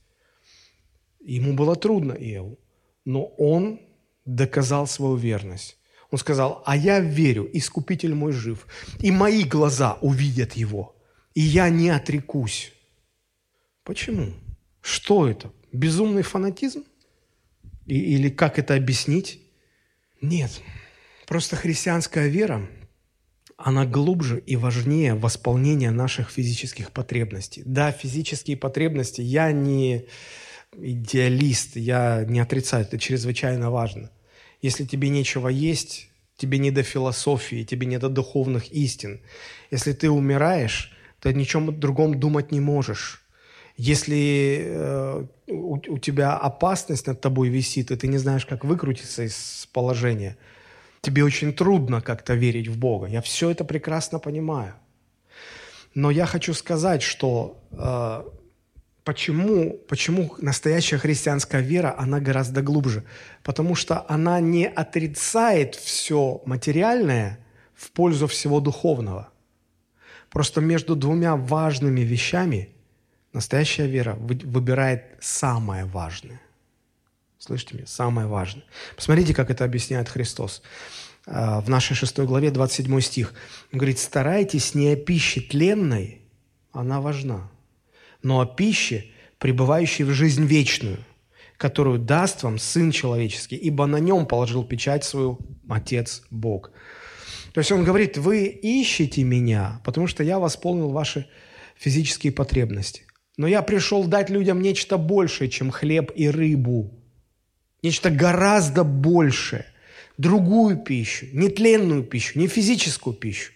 [1.20, 2.60] Ему было трудно, Иову,
[3.06, 3.80] но он
[4.26, 5.78] доказал свою верность.
[6.12, 8.68] Он сказал, а я верю, Искупитель мой жив,
[9.00, 10.96] и мои глаза увидят его,
[11.34, 12.72] и я не отрекусь.
[13.84, 14.34] Почему?
[14.82, 15.52] Что это?
[15.72, 16.84] Безумный фанатизм?
[17.86, 19.40] И, или как это объяснить?
[20.22, 20.62] Нет.
[21.28, 22.68] Просто христианская вера,
[23.58, 27.64] она глубже и важнее восполнения наших физических потребностей.
[27.66, 30.06] Да, физические потребности, я не
[30.76, 34.12] идеалист, я не отрицаю, это чрезвычайно важно.
[34.62, 39.22] Если тебе нечего есть, тебе не до философии, тебе не до духовных истин.
[39.72, 43.23] Если ты умираешь, ты о ничем другом думать не можешь.
[43.76, 49.24] Если э, у, у тебя опасность над тобой висит, и ты не знаешь, как выкрутиться
[49.24, 50.38] из положения,
[51.02, 53.08] тебе очень трудно как-то верить в Бога.
[53.08, 54.76] Я все это прекрасно понимаю.
[55.96, 58.24] Но я хочу сказать, что э,
[59.04, 63.04] почему, почему настоящая христианская вера, она гораздо глубже.
[63.42, 67.40] Потому что она не отрицает все материальное
[67.74, 69.30] в пользу всего духовного.
[70.30, 72.70] Просто между двумя важными вещами–
[73.34, 76.40] Настоящая вера выбирает самое важное.
[77.40, 77.88] Слышите меня?
[77.88, 78.64] Самое важное.
[78.96, 80.62] Посмотрите, как это объясняет Христос.
[81.26, 83.34] А, в нашей шестой главе, 27 стих.
[83.72, 86.22] Он говорит, старайтесь не о пище тленной,
[86.72, 87.50] она важна,
[88.22, 89.06] но о пище,
[89.40, 91.00] пребывающей в жизнь вечную,
[91.58, 96.72] которую даст вам Сын Человеческий, ибо на нем положил печать свою Отец Бог.
[97.54, 101.28] То есть он говорит, вы ищете меня, потому что я восполнил ваши
[101.76, 103.04] физические потребности.
[103.38, 106.92] Но я пришел дать людям нечто большее, чем хлеб и рыбу.
[107.82, 109.66] Нечто гораздо большее.
[110.18, 113.52] Другую пищу, не тленную пищу, не физическую пищу.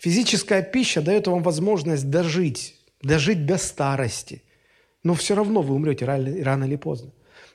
[0.00, 4.42] Физическая пища дает вам возможность дожить, дожить до старости.
[5.02, 7.12] Но все равно вы умрете рано, рано или поздно.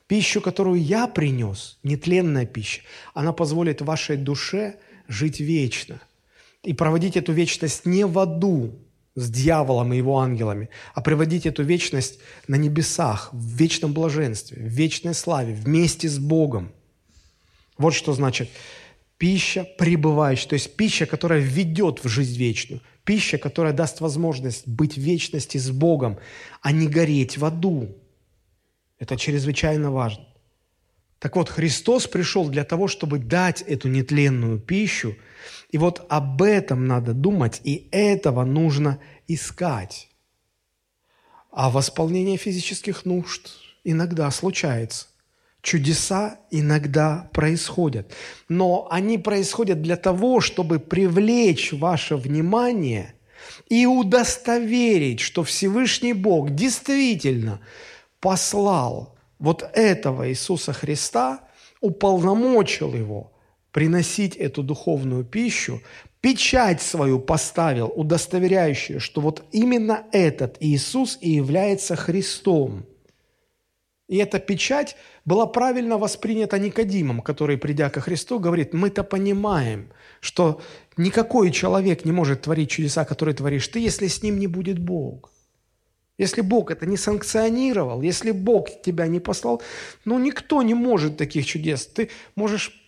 [0.08, 2.82] Пищу, которую я принес, нетленная пища,
[3.15, 5.99] она позволит вашей душе жить вечно.
[6.62, 8.85] И проводить эту вечность не в аду,
[9.15, 14.67] с дьяволом и его ангелами, а приводить эту вечность на небесах, в вечном блаженстве, в
[14.67, 16.71] вечной славе, вместе с Богом.
[17.78, 18.49] Вот что значит
[19.17, 24.95] пища пребывающая, то есть пища, которая ведет в жизнь вечную, пища, которая даст возможность быть
[24.95, 26.17] в вечности с Богом,
[26.62, 27.95] а не гореть в аду.
[28.99, 30.25] Это чрезвычайно важно.
[31.19, 35.15] Так вот, Христос пришел для того, чтобы дать эту нетленную пищу–
[35.75, 40.10] и вот об этом надо думать, и этого нужно искать.
[41.51, 43.49] А восполнение физических нужд
[43.84, 45.08] иногда случается.
[45.62, 48.13] Чудеса иногда происходят.
[48.47, 53.15] Но они происходят для того, чтобы привлечь ваше внимание
[53.67, 57.60] и удостоверить, что Всевышний Бог действительно
[58.19, 61.41] послал вот этого Иисуса Христа,
[61.82, 63.32] уполномочил его–
[63.76, 65.82] приносить эту духовную пищу,
[66.21, 72.86] печать свою поставил, удостоверяющую, что вот именно этот Иисус и является Христом.
[74.08, 74.95] И эта печать
[75.26, 80.62] была правильно воспринята Никодимом, который, придя ко Христу, говорит, мы-то понимаем, что
[80.95, 85.34] никакой человек не может творить чудеса, которые творишь ты, если с ним не будет Бог.
[86.17, 89.62] Если Бог это не санкционировал, если Бог тебя не послал,
[90.06, 91.88] ну никто не может таких чудес.
[91.88, 92.82] Ты можешь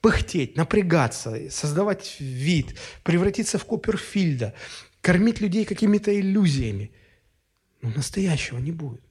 [0.00, 4.54] пыхтеть, напрягаться, создавать вид, превратиться в Копперфильда,
[5.00, 6.90] кормить людей какими-то иллюзиями.
[7.82, 9.02] Но настоящего не будет.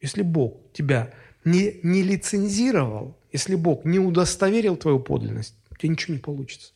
[0.00, 1.12] Если Бог тебя
[1.44, 6.72] не, не лицензировал, если Бог не удостоверил твою подлинность, у тебя ничего не получится.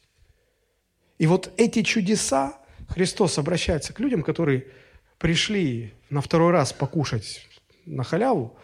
[1.19, 4.69] И вот эти чудеса, Христос обращается к людям, которые
[5.19, 7.47] пришли на второй раз покушать
[7.85, 8.57] на халяву,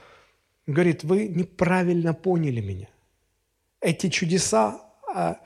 [0.66, 2.88] говорит, вы неправильно поняли меня–
[3.82, 4.80] эти чудеса,
[5.12, 5.38] а,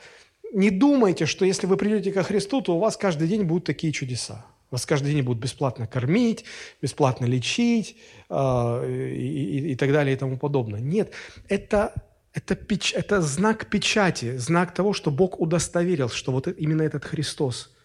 [0.52, 3.92] не думайте, что если вы придете ко Христу, то у вас каждый день будут такие
[3.92, 4.44] чудеса.
[4.70, 6.44] Вас каждый день будут бесплатно кормить,
[6.82, 7.96] бесплатно лечить
[8.28, 10.80] э, и, и, и так далее и тому подобное.
[10.80, 11.12] Нет,
[11.48, 11.94] это,
[12.32, 17.75] это, печ, это знак печати, знак того, что Бог удостоверил, что вот именно этот Христос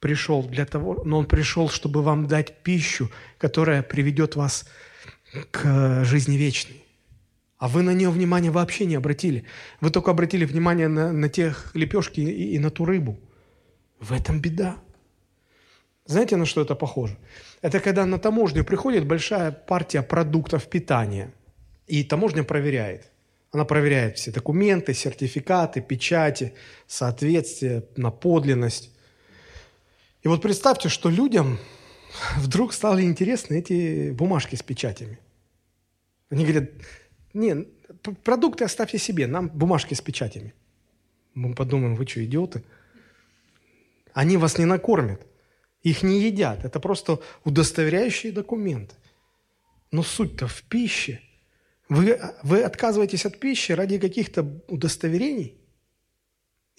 [0.00, 4.66] пришел для того, но Он пришел, чтобы вам дать пищу, которая приведет вас
[5.50, 6.84] к жизни вечной.
[7.58, 9.44] А вы на нее внимание вообще не обратили.
[9.80, 13.20] Вы только обратили внимание на, на те лепешки и, и на ту рыбу.
[14.00, 14.76] В этом беда.
[16.06, 17.18] Знаете, на что это похоже?
[17.60, 21.32] Это когда на таможню приходит большая партия продуктов питания,
[21.86, 23.10] и таможня проверяет.
[23.52, 26.54] Она проверяет все документы, сертификаты, печати,
[26.86, 28.90] соответствие на подлинность.
[30.22, 31.58] И вот представьте, что людям
[32.36, 35.18] вдруг стали интересны эти бумажки с печатями.
[36.30, 36.70] Они говорят,
[37.32, 37.66] не,
[38.24, 40.54] продукты оставьте себе, нам бумажки с печатями.
[41.34, 42.62] Мы подумаем, вы что, идиоты?
[44.12, 45.26] Они вас не накормят.
[45.82, 46.64] Их не едят.
[46.64, 48.94] Это просто удостоверяющие документы.
[49.90, 51.20] Но суть-то в пище.
[51.88, 55.59] Вы, вы отказываетесь от пищи ради каких-то удостоверений.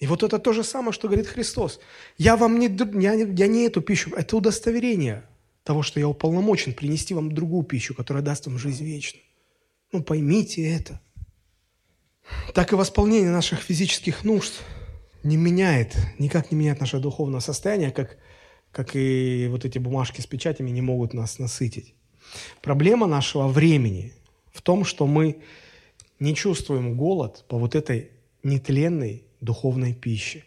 [0.02, 1.78] И вот это то же самое, что говорит Христос.
[2.18, 2.66] Я вам не,
[3.00, 5.22] я, я не эту пищу, это удостоверение
[5.62, 9.22] того, что я уполномочен принести вам другую пищу, которая даст вам жизнь вечную.
[9.92, 11.00] Ну, поймите это.
[12.52, 14.54] Так и восполнение наших физических нужд
[15.22, 18.18] не меняет, никак не меняет наше духовное состояние, как
[18.72, 21.94] как и вот эти бумажки с печатями, не могут нас насытить.
[22.60, 24.14] Проблема нашего времени
[24.50, 25.42] в том, что мы
[26.18, 28.10] не чувствуем голод по вот этой
[28.42, 30.44] нетленной духовной пище,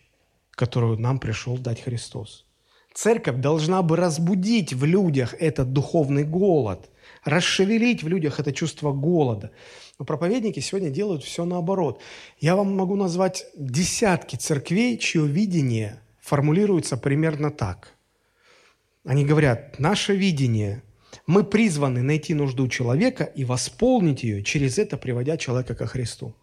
[0.52, 2.46] которую нам пришел дать Христос.
[2.94, 6.90] Церковь должна бы разбудить в людях этот духовный голод,
[7.26, 9.52] расшевелить в людях это чувство голода.
[10.00, 12.02] Но проповедники сегодня делают все наоборот.
[12.40, 17.90] Я вам могу назвать десятки церквей, чье видение формулируется примерно так.
[19.04, 20.82] Они говорят, наше видение,
[21.28, 26.34] мы призваны найти нужду человека и восполнить ее, через это приводя человека ко Христу.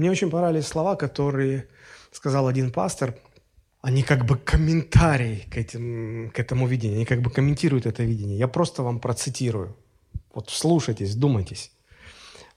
[0.00, 1.68] Мне очень понравились слова, которые
[2.10, 3.16] сказал один пастор.
[3.82, 8.38] Они как бы комментарий к, этим, к этому видению, они как бы комментируют это видение.
[8.38, 9.76] Я просто вам процитирую.
[10.32, 11.72] Вот слушайтесь, думайтесь.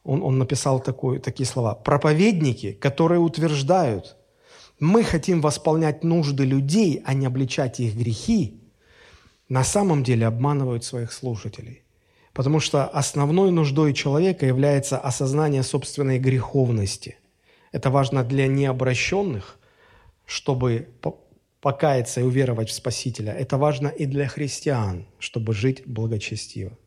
[0.05, 1.75] Он, он написал такой, такие слова.
[1.75, 4.15] «Проповедники, которые утверждают,
[4.79, 8.61] мы хотим восполнять нужды людей, а не обличать их грехи,
[9.49, 11.83] на самом деле обманывают своих слушателей.
[12.33, 17.17] Потому что основной нуждой человека является осознание собственной греховности.
[17.73, 19.59] Это важно для необращенных,
[20.25, 20.87] чтобы
[21.59, 23.33] покаяться и уверовать в Спасителя.
[23.33, 26.77] Это важно и для христиан, чтобы жить благочестиво.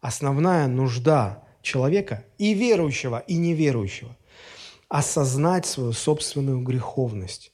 [0.00, 4.16] Основная нужда человека и верующего, и неверующего–
[4.88, 7.52] осознать свою собственную греховность.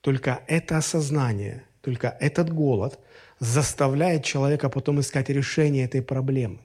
[0.00, 2.98] Только это осознание– только этот голод
[3.38, 6.58] заставляет человека потом искать решение этой проблемы,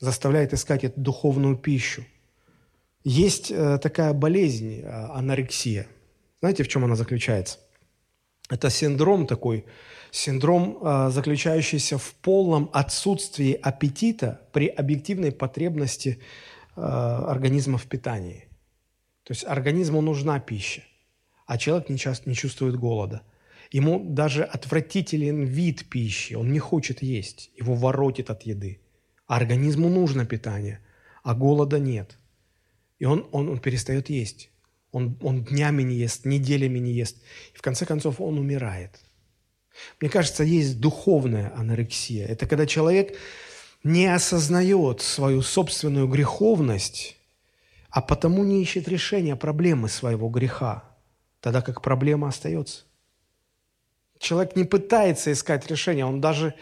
[0.00, 2.04] заставляет искать эту духовную пищу.
[3.04, 5.86] Есть э, такая болезнь, э, анорексия.
[6.40, 7.58] Знаете, в чем она заключается?
[8.50, 9.64] Это синдром такой,
[10.10, 16.18] синдром, э, заключающийся в полном отсутствии аппетита при объективной потребности
[16.76, 18.48] организма в питании.
[19.22, 20.82] То есть организму нужна пища,
[21.46, 23.22] а человек не, часто, не чувствует голода–
[23.74, 28.80] Ему даже отвратителен вид пищи, он не хочет есть, его воротит от еды.
[29.26, 30.78] А организму нужно питание,
[31.24, 32.16] а голода нет.
[32.98, 34.50] И он, он, он перестает есть.
[34.92, 37.16] Он, он днями не ест, неделями не ест.
[37.54, 39.00] И в конце концов он умирает.
[40.00, 42.26] Мне кажется, есть духовная анорексия.
[42.26, 43.16] Это когда человек
[43.82, 47.16] не осознает свою собственную греховность,
[47.90, 50.84] а потому не ищет решения проблемы своего греха,
[51.40, 52.84] тогда как проблема остается.
[54.18, 56.54] Человек не пытается искать решение, он даже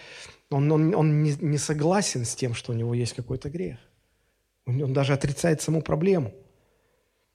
[0.51, 3.79] он, он, он не, не согласен с тем, что у него есть какой-то грех.
[4.66, 6.33] Он, даже отрицает саму проблему.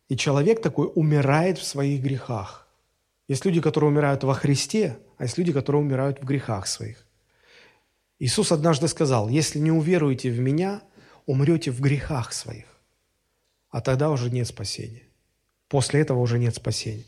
[0.10, 2.68] И человек такой умирает в своих грехах.
[3.28, 7.06] Есть люди, которые умирают во Христе, а есть люди, которые умирают в грехах своих.
[8.20, 10.82] Иисус однажды сказал, если не уверуете в Меня,
[11.26, 12.66] умрете в грехах своих.
[13.70, 15.04] А тогда уже нет спасения.
[15.68, 17.04] После этого уже нет спасения.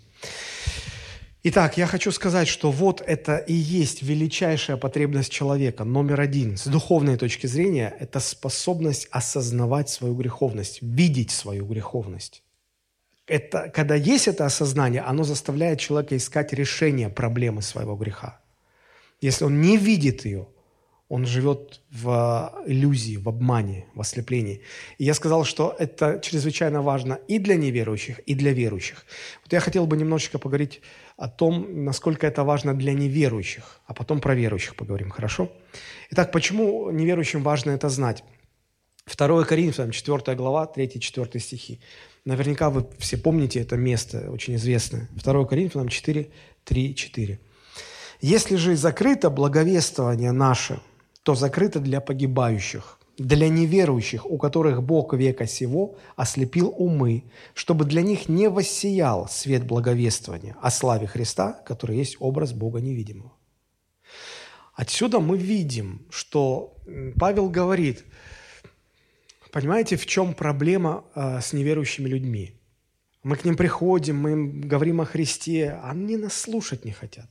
[1.42, 6.58] Итак, я хочу сказать, что вот это и есть величайшая потребность человека, номер один.
[6.58, 12.44] С духовной точки зрения, это способность осознавать свою греховность, видеть свою греховность.
[13.26, 18.42] Это, когда есть это осознание, оно заставляет человека искать решение проблемы своего греха.
[19.22, 20.48] Если он не видит ее,
[21.10, 24.62] Он живет в иллюзии, в обмане, в ослеплении.
[25.00, 29.06] И я сказал, что это чрезвычайно важно и для неверующих, и для верующих.
[29.44, 30.82] Вот я хотел бы немножечко поговорить
[31.20, 35.52] о том, насколько это важно для неверующих, а потом про верующих поговорим, хорошо?
[36.12, 38.24] Итак, почему неверующим важно это знать?
[39.18, 41.82] 2 Коринфянам, 4 глава, 3-4 стихи.
[42.26, 45.10] Наверняка вы все помните это место, очень известное.
[45.12, 46.30] 2 Коринфянам 4,
[46.64, 47.40] 3, 4.
[48.22, 50.80] «Если же закрыто благовествование наше,
[51.24, 58.02] то закрыто для погибающих, для неверующих, у которых Бог века сего ослепил умы, чтобы для
[58.02, 63.34] них не воссиял свет благовествования о славе Христа, который есть образ Бога невидимого.
[64.74, 66.78] Отсюда мы видим, что
[67.20, 68.06] Павел говорит,
[69.52, 72.54] понимаете, в чем проблема э, с неверующими людьми?
[73.22, 77.30] Мы к ним приходим, мы им говорим о Христе, а они нас слушать не хотят.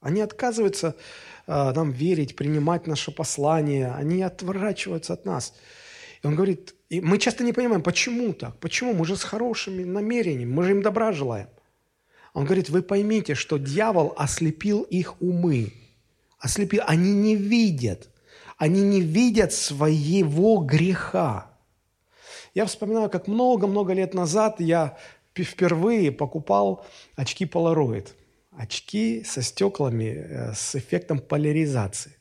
[0.00, 0.94] Они отказываются
[1.46, 5.54] э, нам верить, принимать наше послание, они отворачиваются от нас.
[6.22, 9.84] И он говорит, и мы часто не понимаем, почему так, почему, мы же с хорошими
[9.84, 11.48] намерениями, мы же им добра желаем.
[12.32, 15.72] Он говорит, вы поймите, что дьявол ослепил их умы,
[16.38, 18.08] ослепил, они не видят,
[18.56, 21.50] они не видят своего греха.
[22.54, 24.96] Я вспоминаю, как много-много лет назад я
[25.34, 26.84] впервые покупал
[27.16, 28.08] очки Polaroid–
[28.58, 32.12] очки со стеклами э, с эффектом поляризации.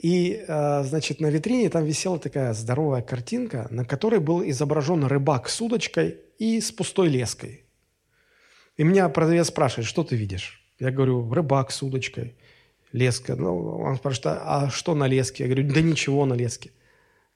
[0.00, 5.48] И, э, значит, на витрине там висела такая здоровая картинка, на которой был изображен рыбак
[5.48, 7.64] с удочкой и с пустой леской.
[8.76, 10.62] И меня продавец спрашивает, что ты видишь?
[10.78, 12.34] Я говорю, рыбак с удочкой,
[12.92, 13.36] леска.
[13.36, 15.44] Ну, он спрашивает, а что на леске?
[15.44, 16.70] Я говорю, да ничего на леске.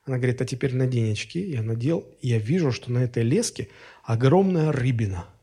[0.05, 1.39] Она говорит, а теперь надень очки.
[1.39, 3.67] Я надел, и я вижу, что на этой леске
[4.03, 5.27] огромная рыбина–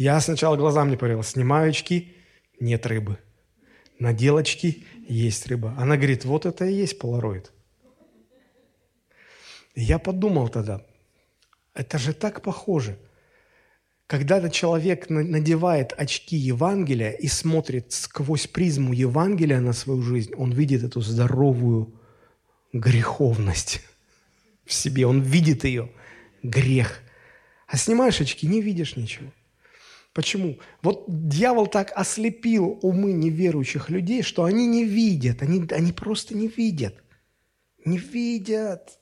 [0.00, 1.22] я сначала глазам не поверил.
[1.22, 2.16] Снимаю очки,
[2.58, 3.18] нет рыбы.
[3.98, 5.74] Надел очки, есть рыба.
[5.76, 7.52] Она говорит, вот это и есть полароид.
[9.74, 10.80] я подумал тогда,
[11.74, 12.98] это же так похоже.
[14.06, 20.82] Когда человек надевает очки Евангелия и смотрит сквозь призму Евангелия на свою жизнь, он видит
[20.82, 21.92] эту здоровую
[22.72, 23.82] греховность
[24.64, 25.92] в себе, он видит ее,
[26.42, 27.02] грех.
[27.66, 29.30] А снимаешь очки, не видишь ничего.
[30.12, 30.58] Почему?
[30.82, 36.48] Вот дьявол так ослепил умы неверующих людей, что они не видят, они, они просто не
[36.48, 36.94] видят.
[37.84, 38.98] Не видят.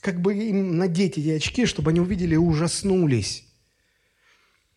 [0.00, 3.44] Как бы им надеть эти очки, чтобы они увидели и ужаснулись.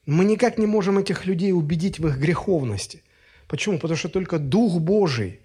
[0.08, 3.04] Мы никак не можем этих людей убедить в их греховности.
[3.48, 3.78] Почему?
[3.78, 5.42] Потому что только Дух Божий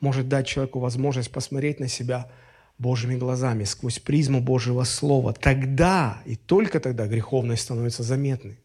[0.00, 2.30] может дать человеку возможность посмотреть на себя
[2.78, 5.34] Божьими глазами, сквозь призму Божьего Слова.
[5.34, 8.58] Тогда и только тогда греховность становится заметной.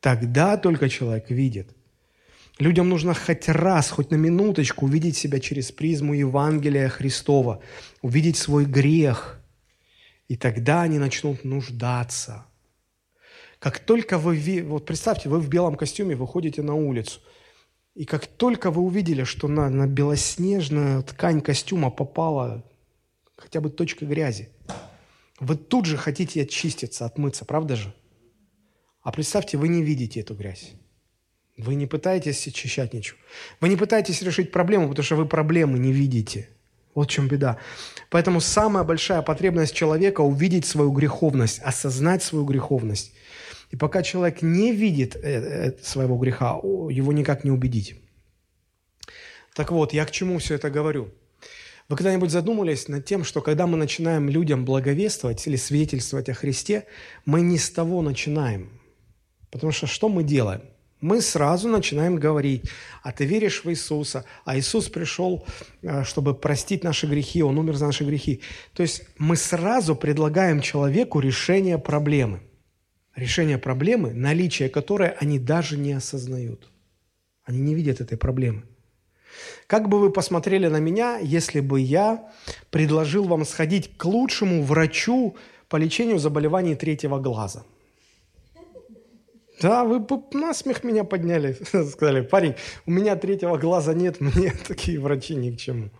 [0.00, 1.74] Тогда только человек видит.
[2.58, 7.62] Людям нужно хоть раз, хоть на минуточку увидеть себя через призму Евангелия Христова,
[8.02, 9.40] увидеть свой грех.
[10.28, 12.46] И тогда они начнут нуждаться.
[13.58, 17.20] Как только вы, вот представьте, вы в белом костюме выходите на улицу,
[17.94, 22.64] и как только вы увидели, что на, на белоснежную ткань костюма попала
[23.36, 24.48] хотя бы точка грязи,
[25.40, 27.92] вы тут же хотите очиститься, отмыться, правда же?
[29.10, 30.70] А представьте, вы не видите эту грязь.
[31.56, 33.18] Вы не пытаетесь очищать ничего.
[33.60, 36.48] Вы не пытаетесь решить проблему, потому что вы проблемы не видите.
[36.94, 37.58] Вот в чем беда.
[38.08, 43.12] Поэтому самая большая потребность человека– увидеть свою греховность, осознать свою греховность.
[43.72, 47.96] И пока человек не видит э, э, своего греха, его никак не убедить.
[49.56, 51.08] Так вот, я к чему все это говорю?
[51.88, 56.86] Вы когда-нибудь задумывались над тем, что когда мы начинаем людям благовествовать или свидетельствовать о Христе,
[57.24, 58.70] мы не с того начинаем–
[59.50, 60.62] Потому что что мы делаем?
[61.00, 62.64] Мы сразу начинаем говорить,
[63.02, 65.46] а ты веришь в Иисуса, а Иисус пришел,
[65.82, 68.42] э, чтобы простить наши грехи, Он умер за наши грехи.
[68.74, 72.40] То есть мы сразу предлагаем человеку решение проблемы.
[73.16, 76.70] Решение проблемы, наличие которой они даже не осознают.
[77.44, 78.64] Они не видят этой проблемы.
[79.66, 82.30] Как бы вы посмотрели на меня, если бы я
[82.70, 85.36] предложил вам сходить к лучшему врачу
[85.68, 87.64] по лечению заболеваний третьего глаза–
[89.60, 90.00] да, вы
[90.32, 91.52] на смех меня подняли.
[91.62, 92.54] Сказали, парень,
[92.86, 95.90] у меня третьего глаза нет, мне такие врачи ни к чему.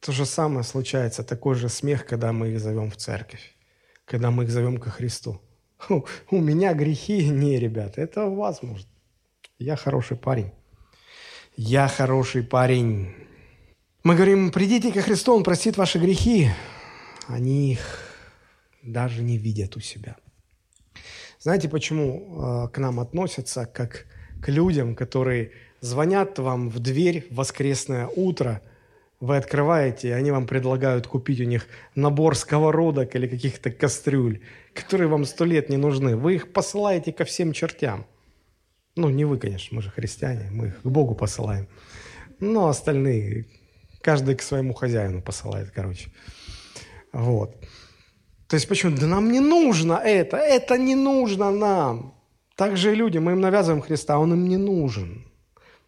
[0.00, 3.54] То же самое случается, такой же смех, когда мы их зовем в церковь,
[4.04, 5.40] когда мы их зовем ко Христу.
[5.88, 8.86] У, меня грехи, не, ребята, это у вас может.
[9.58, 10.52] Я хороший парень.
[11.56, 13.14] Я хороший парень.
[14.02, 16.50] Мы говорим, придите ко Христу, Он простит ваши грехи.
[17.28, 17.98] Они их
[18.82, 20.16] даже не видят у себя.
[21.40, 24.04] Знаете, почему э, к нам относятся как
[24.42, 28.60] к людям, которые звонят вам в дверь в воскресное утро,
[29.20, 34.42] вы открываете, и они вам предлагают купить у них набор сковородок или каких-то кастрюль,
[34.74, 36.14] которые вам сто лет не нужны.
[36.14, 38.06] Вы их посылаете ко всем чертям.
[38.96, 41.68] Ну, не вы, конечно, мы же христиане, мы их к Богу посылаем.
[42.38, 43.46] Но остальные,
[44.02, 46.10] каждый к своему хозяину посылает, короче.
[47.12, 47.56] Вот.
[48.50, 48.96] То есть почему?
[48.96, 52.14] Да нам не нужно это, это не нужно нам.
[52.56, 55.24] Так же и люди, мы им навязываем Христа, он им не нужен.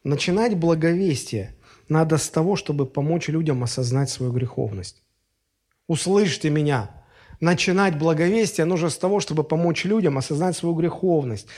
[0.05, 1.57] Начинать благовестие
[1.89, 5.03] надо с того, чтобы помочь людям осознать свою греховность.
[5.89, 6.89] Услышьте меня.
[7.41, 11.49] Начинать благовестие нужно с того, чтобы помочь людям осознать свою греховность.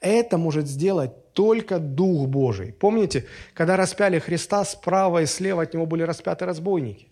[0.00, 2.72] Это может сделать только Дух Божий.
[2.72, 7.08] Помните, когда распяли Христа, справа и слева от Него были распяты разбойники.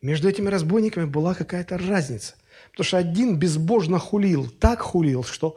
[0.00, 2.37] Между этими разбойниками была какая-то разница.
[2.78, 5.56] Потому что один безбожно хулил, так хулил, что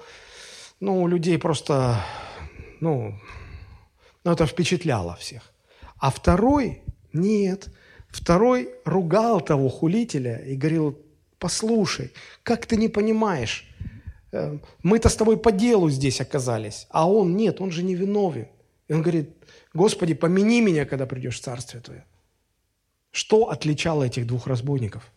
[0.80, 2.04] ну, людей просто,
[2.80, 3.14] ну,
[4.24, 5.54] ну, это впечатляло всех.
[6.00, 6.82] А второй–
[7.14, 7.70] нет.
[8.10, 10.98] Второй ругал того хулителя и говорил,
[11.38, 12.12] послушай,
[12.42, 13.68] как ты не понимаешь,
[14.32, 18.48] э, мы-то с тобой по делу здесь оказались, а он нет, он же не виновен.
[18.88, 19.30] И он говорит,
[19.76, 22.04] Господи, помяни меня, когда придешь в Царствие Твое.
[23.12, 25.12] Что отличало этих двух разбойников?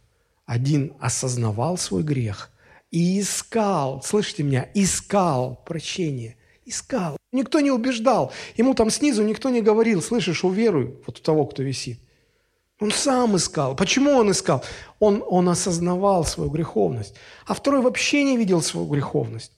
[0.47, 2.51] Один осознавал свой грех
[2.91, 7.17] и искал, слышите меня, искал прощение, искал.
[7.33, 8.33] Никто не убеждал.
[8.57, 11.99] Ему там снизу никто не говорил, слышишь, уверуй вот в того, кто висит.
[12.81, 13.75] Он сам искал.
[13.75, 14.63] Почему он искал?
[14.99, 17.15] Он, он осознавал свою греховность.
[17.47, 19.53] А второй вообще не видел свою греховность.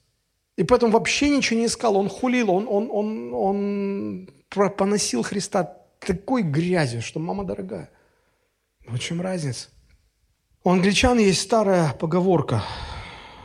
[0.57, 1.97] И поэтому вообще ничего не искал.
[1.97, 4.29] Он хулил, он, он, он, он
[4.77, 7.91] поносил Христа такой грязью, что мама дорогая.
[8.87, 9.69] В чем разница?
[10.67, 12.61] У англичан есть старая поговорка.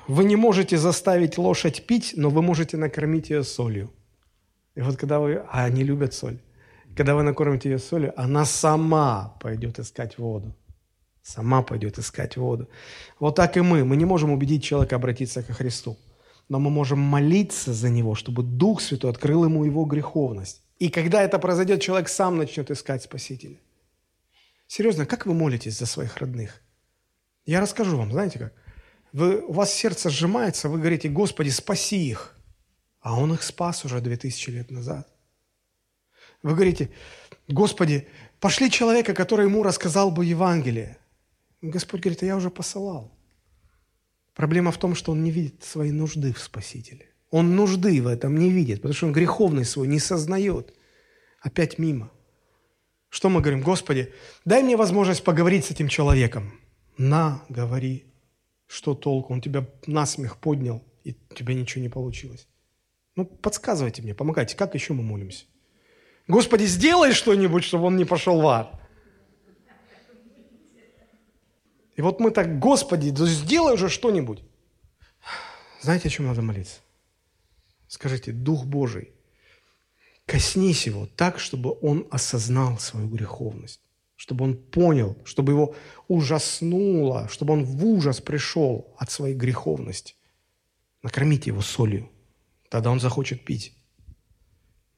[0.07, 3.91] Вы не можете заставить лошадь пить, но вы можете накормить ее солью.
[4.73, 5.43] И вот когда вы...
[5.51, 6.39] А они любят соль.
[6.97, 10.55] Когда вы накормите ее солью, она сама пойдет искать воду.
[11.21, 12.67] Сама пойдет искать воду.
[13.19, 13.85] Вот так и мы.
[13.85, 15.99] Мы не можем убедить человека обратиться ко Христу.
[16.49, 20.63] Но мы можем молиться за него, чтобы Дух Святой открыл ему его греховность.
[20.79, 23.57] И когда это произойдет, человек сам начнет искать Спасителя.
[24.65, 26.60] Серьезно, как вы молитесь за своих родных?
[27.51, 28.53] Я расскажу вам, знаете как?
[29.11, 32.33] Вы, у вас сердце сжимается, вы говорите, Господи, спаси их.
[33.01, 35.05] А Он их спас уже две тысячи лет назад.
[36.43, 36.89] Вы говорите,
[37.49, 38.07] Господи,
[38.39, 40.97] пошли человека, который ему рассказал бы Евангелие.
[41.61, 43.11] Господь говорит, а я уже посылал.
[44.33, 47.09] Проблема в том, что он не видит своей нужды в Спасителе.
[47.31, 50.73] Он нужды в этом не видит, потому что он греховный свой не сознает.
[51.41, 52.11] Опять мимо.
[53.09, 53.61] Что мы говорим?
[53.61, 54.13] Господи,
[54.45, 56.60] дай мне возможность поговорить с этим человеком.
[57.01, 58.05] На, говори.
[58.67, 59.33] Что толку?
[59.33, 62.47] Он тебя насмех поднял, и у тебя ничего не получилось.
[63.15, 64.55] Ну, подсказывайте мне, помогайте.
[64.55, 65.45] Как еще мы молимся?
[66.27, 68.79] Господи, сделай что-нибудь, чтобы он не пошел в ад.
[71.95, 74.43] И вот мы так, Господи, да сделай уже что-нибудь.
[75.81, 76.81] Знаете, о чем надо молиться?
[77.87, 79.13] Скажите, Дух Божий–
[80.31, 83.81] Коснись его так, чтобы он осознал свою греховность,
[84.21, 85.75] чтобы он понял, чтобы его
[86.07, 90.13] ужаснуло, чтобы он в ужас пришел от своей греховности.
[91.01, 92.07] Накормите его солью,
[92.69, 93.73] тогда он захочет пить.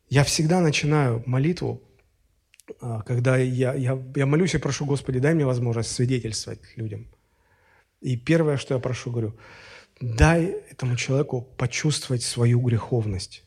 [0.09, 1.81] Я всегда начинаю молитву,
[2.81, 7.07] а, когда я, я, я молюсь и прошу, Господи, дай мне возможность свидетельствовать людям.
[8.01, 9.37] И первое, что я прошу, говорю,
[10.01, 13.45] дай этому человеку почувствовать свою греховность.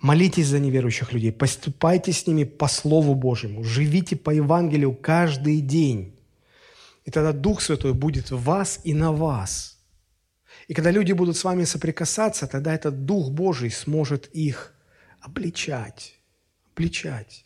[0.00, 6.14] Молитесь за неверующих людей, поступайте с ними по Слову Божьему, живите по Евангелию каждый день.
[7.04, 9.78] И тогда Дух Святой будет в вас и на вас.
[10.68, 14.74] И когда люди будут с вами соприкасаться, тогда этот Дух Божий сможет их
[15.20, 16.14] обличать.
[16.72, 17.44] Обличать.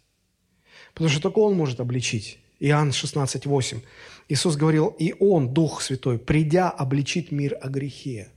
[0.95, 2.39] Потому что только Он может обличить.
[2.59, 3.81] Иоанн 16, 8.
[4.29, 8.29] Иисус говорил, и Он, Дух Святой, придя, обличит мир о грехе.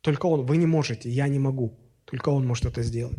[0.00, 1.78] Только Он, вы не можете, я не могу.
[2.04, 3.16] Только Он может это сделать.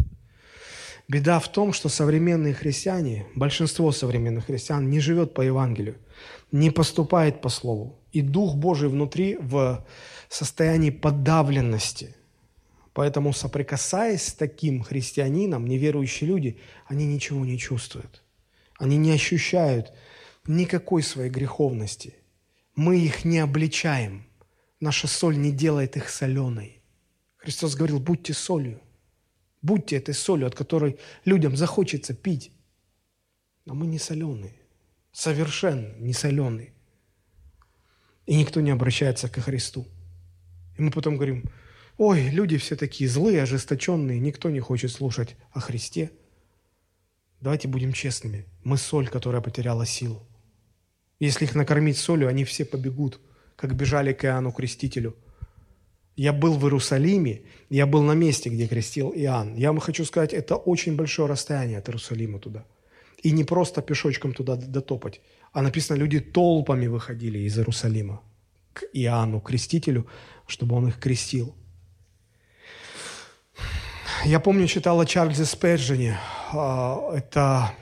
[1.11, 5.97] Беда в том, что современные христиане, большинство современных христиан не живет по Евангелию,
[6.53, 7.99] не поступает по Слову.
[8.13, 9.85] И Дух Божий внутри в
[10.29, 12.15] состоянии подавленности.
[12.93, 16.57] Поэтому, соприкасаясь с таким христианином, неверующие люди,
[16.87, 18.23] они ничего не чувствуют.
[18.79, 19.91] Они не ощущают
[20.47, 22.15] никакой своей греховности.
[22.77, 24.23] Мы их не обличаем.
[24.79, 26.81] Наша соль не делает их соленой.
[27.35, 28.79] Христос говорил, будьте солью.
[29.61, 32.51] Будьте этой солью, от которой людям захочется пить.
[33.65, 34.55] Но мы не соленые,
[35.11, 36.73] совершенно не соленые.
[38.25, 39.85] И никто не обращается ко Христу.
[40.77, 41.43] И мы потом говорим,
[41.97, 46.11] ой, люди все такие злые, ожесточенные, никто не хочет слушать о Христе.
[47.39, 48.45] Давайте будем честными.
[48.63, 50.27] Мы соль, которая потеряла силу.
[51.19, 53.19] Если их накормить солью, они все побегут,
[53.55, 55.15] как бежали к Иоанну Крестителю.
[56.21, 57.41] Я был в Иерусалиме,
[57.71, 59.55] я был на месте, где крестил Иоанн.
[59.55, 62.63] Я вам хочу сказать, это очень большое расстояние от Иерусалима туда.
[63.23, 68.21] И не просто пешочком туда дотопать, а написано, люди толпами выходили из Иерусалима
[68.73, 70.05] к Иоанну Крестителю,
[70.45, 71.55] чтобы он их крестил.
[74.23, 76.19] Я помню, читал о Чарльзе Спеджине.
[76.53, 77.73] А, это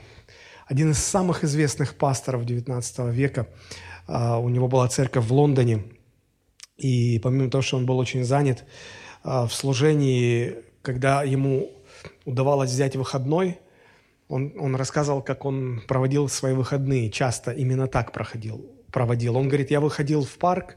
[0.66, 3.48] один из самых известных пасторов XIX века.
[4.06, 5.84] А, у него была церковь в Лондоне.
[6.80, 8.64] И помимо того, что он был очень занят
[9.22, 11.70] а, в служении, когда ему
[12.24, 13.58] удавалось взять выходной,
[14.28, 17.10] он, он рассказывал, как он проводил свои выходные.
[17.10, 19.36] Часто именно так проходил, проводил.
[19.36, 20.76] Он говорит, я выходил в парк,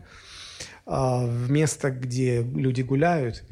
[0.85, 3.43] в место, где люди гуляют,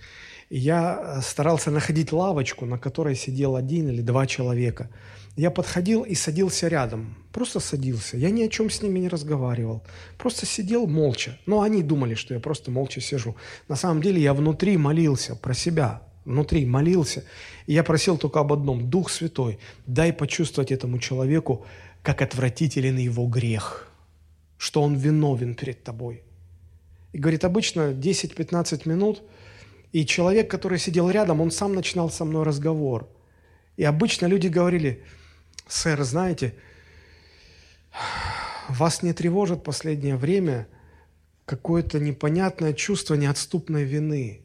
[0.49, 4.89] я старался находить лавочку, на которой сидел один или два человека.
[5.35, 8.17] Я подходил и садился рядом, просто садился.
[8.17, 9.81] Я ни о чем с ними не разговаривал,
[10.17, 11.39] просто сидел молча.
[11.45, 13.35] Но они думали, что я просто молча сижу.
[13.67, 17.23] На самом деле я внутри молился про себя, внутри молился.
[17.65, 19.57] И я просил только об одном, Дух Святой,
[19.87, 21.65] дай почувствовать этому человеку,
[22.03, 23.89] как отвратителен его грех,
[24.57, 26.23] что он виновен перед тобой.
[27.13, 29.21] И говорит, обычно 10-15 минут–
[29.91, 33.09] и человек, который сидел рядом, он сам начинал со мной разговор.
[33.77, 35.03] И обычно люди говорили,
[35.71, 36.53] сэр, знаете,
[38.69, 40.67] вас не тревожит последнее время
[41.45, 44.41] какое-то непонятное чувство неотступной вины.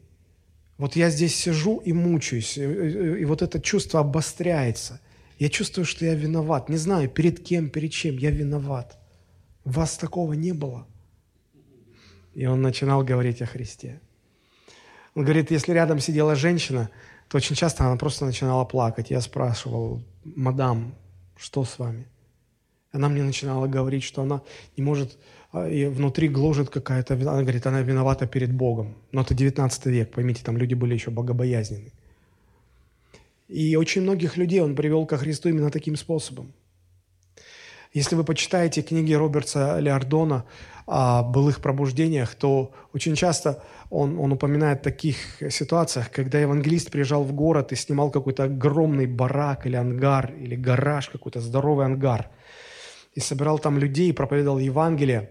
[0.77, 4.99] Вот я здесь сижу и мучаюсь, и, и, и вот это чувство обостряется.
[5.39, 6.69] Я чувствую, что я виноват.
[6.69, 8.97] Не знаю, перед кем, перед чем я виноват.
[9.63, 10.87] У вас такого не было.
[12.33, 13.99] И он начинал говорить о Христе.
[15.15, 16.89] Он говорит, если рядом сидела женщина,
[17.27, 19.09] то очень часто она просто начинала плакать.
[19.09, 20.95] Я спрашивал, мадам,
[21.37, 22.07] что с вами?
[22.91, 24.41] Она мне начинала говорить, что она
[24.75, 25.17] не может,
[25.51, 28.95] а, и внутри гложет какая-то, она говорит, она виновата перед Богом.
[29.11, 31.91] Но это 19 век, поймите, там люди были еще богобоязненны.
[33.47, 36.53] И очень многих людей он привел ко Христу именно таким способом.
[37.93, 40.45] Если вы почитаете книги Роберта Леордона
[40.87, 45.17] о былых пробуждениях, то очень часто он, он упоминает таких
[45.49, 51.09] ситуациях, когда евангелист приезжал в город и снимал какой-то огромный барак или ангар, или гараж,
[51.09, 52.29] какой-то здоровый ангар,
[53.13, 55.29] и собирал там людей и проповедовал Евангелие,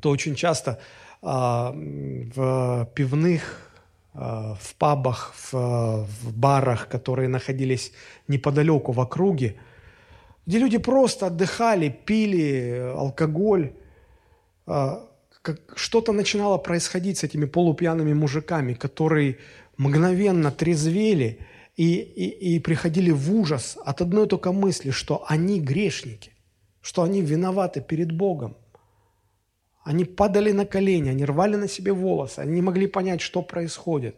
[0.00, 0.78] то очень часто
[1.22, 3.68] а, в пивных,
[4.14, 7.92] а, в пабах, в, в барах, которые находились
[8.28, 9.56] неподалеку в округе,
[10.46, 13.81] где люди просто отдыхали, пили алкоголь, а, как
[15.74, 19.38] что-то начинало происходить с этими полупьяными мужиками, которые
[19.76, 21.38] мгновенно трезвели
[21.76, 26.32] и, и, и приходили в ужас от одной только мысли, что они грешники,
[26.80, 28.56] что они виноваты перед Богом.
[29.84, 34.14] Они падали на колени, они рвали на себе волосы, они не могли понять, что происходит.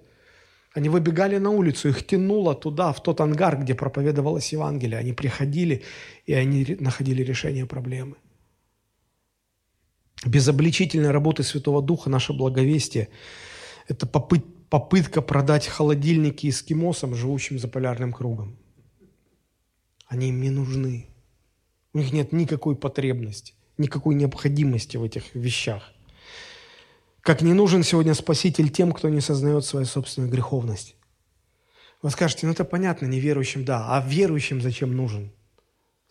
[0.74, 4.98] Они выбегали на улицу, их тянуло туда, в тот ангар, где проповедовалось Евангелие.
[4.98, 5.82] Они приходили,
[6.26, 8.16] и они находили решение проблемы.
[10.24, 13.08] Без обличительной работы Святого Духа наше благовестие–
[13.88, 18.56] это попыт, попытка продать холодильники эскимосам, живущим за полярным кругом.
[20.06, 21.08] Они им не нужны.
[21.92, 25.92] У них нет никакой потребности, никакой необходимости в этих вещах.
[27.20, 30.96] Как не нужен сегодня Спаситель тем, кто не сознает свою собственную греховность.
[32.02, 35.32] Вы скажете, ну это понятно, неверующим да, а верующим зачем нужен?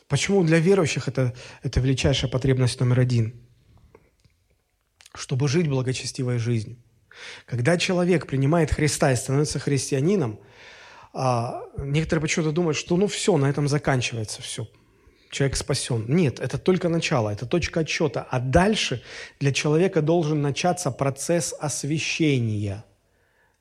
[0.07, 1.33] Почему для верующих это,
[1.63, 3.33] это величайшая потребность номер один–
[5.13, 6.77] чтобы жить благочестивой жизнью.
[7.45, 10.39] Когда человек принимает Христа и становится христианином,
[11.13, 14.67] а, некоторые почему-то думают, что ну все, на этом заканчивается все.
[15.29, 16.05] Человек спасен.
[16.07, 18.27] Нет, это только начало, это точка отсчета.
[18.29, 19.03] А дальше
[19.39, 22.85] для человека должен начаться процесс освящения.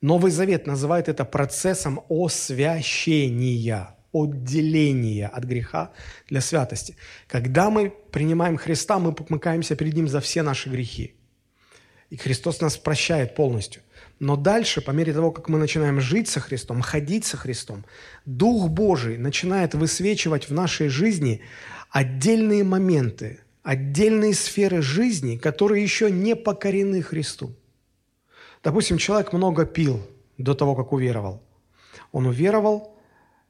[0.01, 5.93] Новый Завет называет это процессом освящения, отделения от греха
[6.29, 6.97] для святости.
[7.27, 11.15] Когда мы принимаем Христа, мы помыкаемся перед Ним за все наши грехи.
[12.13, 13.81] И Христос нас прощает полностью.
[14.19, 17.87] Но дальше, по мере того, как мы начинаем жить со Христом, ходить со Христом,
[18.27, 21.41] Дух Божий начинает высвечивать в нашей жизни
[21.89, 27.57] отдельные моменты, отдельные сферы жизни, которые еще не покорены Христу.
[28.63, 30.07] Допустим, человек много пил
[30.37, 31.43] до того, как уверовал.
[32.13, 32.95] Он уверовал,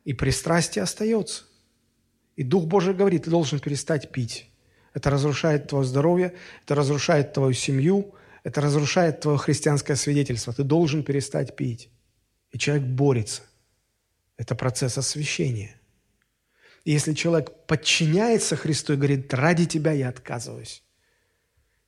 [0.05, 1.47] и пристрастие остается.
[2.37, 4.49] И Дух Божий говорит, ты должен перестать пить.
[4.95, 6.35] Это разрушает твое здоровье,
[6.65, 10.53] это разрушает твою семью, это разрушает твое христианское свидетельство.
[10.53, 11.91] Ты должен перестать пить.
[12.51, 13.43] И человек борется.
[14.37, 15.77] Это процесс освящения.
[16.85, 20.83] И если человек подчиняется Христу и говорит, ради тебя я отказываюсь,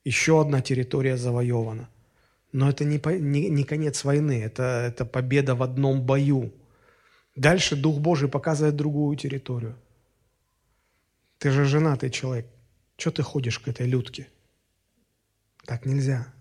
[0.05, 1.88] еще одна территория завоевана.
[2.52, 6.52] Но это не, не, не конец войны, это, это победа в одном бою.
[7.34, 9.76] Дальше Дух Божий показывает другую территорию.
[11.38, 12.46] Ты же женатый человек.
[12.96, 14.28] Что ты ходишь к этой людке?
[15.66, 16.34] Так нельзя.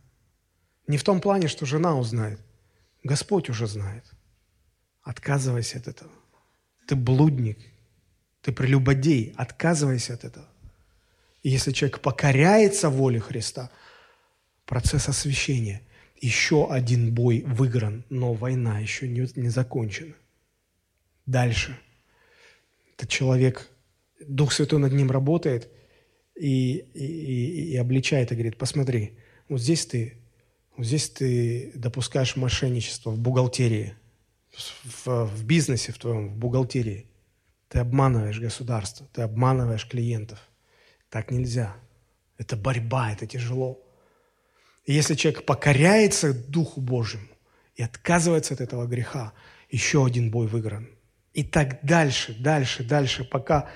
[0.88, 2.40] Не в том плане, что жена узнает.
[3.04, 4.04] Господь уже знает.
[5.02, 6.12] Отказывайся от этого.
[6.88, 7.60] Ты блудник,
[8.42, 10.48] ты прелюбодей, отказывайся от этого.
[11.42, 13.70] И если человек покоряется воле Христа,
[14.66, 15.82] процесс освящения,
[16.22, 20.14] еще один бой выигран, но война еще не, не закончена.
[21.26, 21.78] Дальше.
[22.96, 23.70] Этот человек,
[24.26, 25.70] Дух Святой над ним работает
[26.36, 29.18] и, и, и, и обличает и говорит, посмотри,
[29.50, 30.18] вот здесь ты,
[30.78, 33.96] здесь ты допускаешь мошенничество в бухгалтерии,
[34.52, 37.08] в, в бизнесе в твоем, в бухгалтерии.
[37.70, 40.40] Ты обманываешь государство, ты обманываешь клиентов.
[41.10, 41.76] Так нельзя.
[42.38, 43.84] Это борьба, это тяжело.
[44.86, 47.28] И если человек покоряется Духу Божьему
[47.76, 49.34] и отказывается от этого греха,
[49.70, 50.90] еще один бой выигран.
[51.34, 53.70] И так дальше, дальше, дальше, пока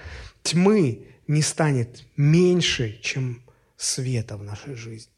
[0.43, 3.43] тьмы не станет меньше, чем
[3.77, 5.11] света в нашей жизни.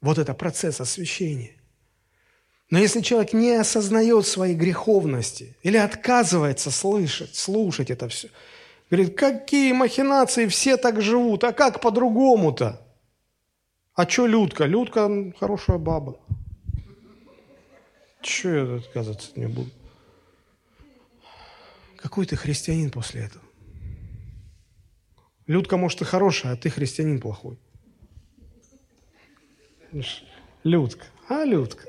[0.00, 1.56] Вот это процесс освящения.
[2.70, 8.28] Но если человек не осознает своей греховности или отказывается слышать, слушать это все,
[8.90, 12.80] говорит, какие махинации, все так живут, а как по-другому-то?
[13.94, 14.66] А что Людка?
[14.66, 16.18] Людка хорошая баба.
[18.22, 19.70] Че я отказываться не буду?
[21.96, 23.44] Какой ты христианин после этого?
[25.46, 27.58] Людка, может, и хорошая, а ты христианин плохой.
[30.64, 31.06] Людка.
[31.28, 31.84] А, Людка.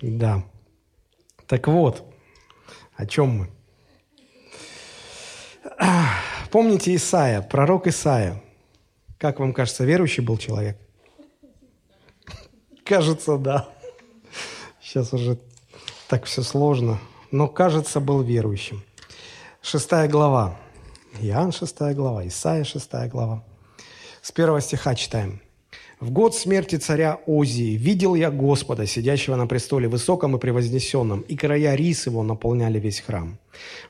[0.00, 0.44] Да.
[1.46, 2.04] Так вот,
[2.96, 3.50] о чем мы?
[6.50, 8.42] Помните Исаия, пророк Исаия.
[9.18, 10.78] Как вам кажется, верующий был человек?
[12.84, 13.68] Кажется, да.
[14.80, 15.38] Сейчас уже
[16.08, 16.98] так все сложно.
[17.30, 18.82] Но, кажется, был верующим.
[19.62, 20.56] Шестая глава.
[21.20, 22.26] Иоанн, шестая глава.
[22.26, 23.42] Исаия, шестая глава.
[24.24, 25.42] С первого стиха читаем.
[26.00, 31.36] В год смерти царя Озии видел я Господа, сидящего на престоле высоком и превознесенном, и
[31.36, 33.36] края рис его наполняли весь храм.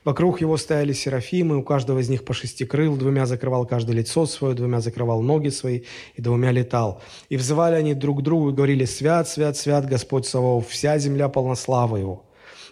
[0.03, 4.25] Вокруг его стояли серафимы, у каждого из них по шести крыл, двумя закрывал каждое лицо
[4.25, 5.83] свое, двумя закрывал ноги свои,
[6.15, 7.01] и двумя летал.
[7.29, 11.55] И взывали они друг другу и говорили, «Свят, свят, свят Господь Саваоф, вся земля полна
[11.55, 12.25] славы Его».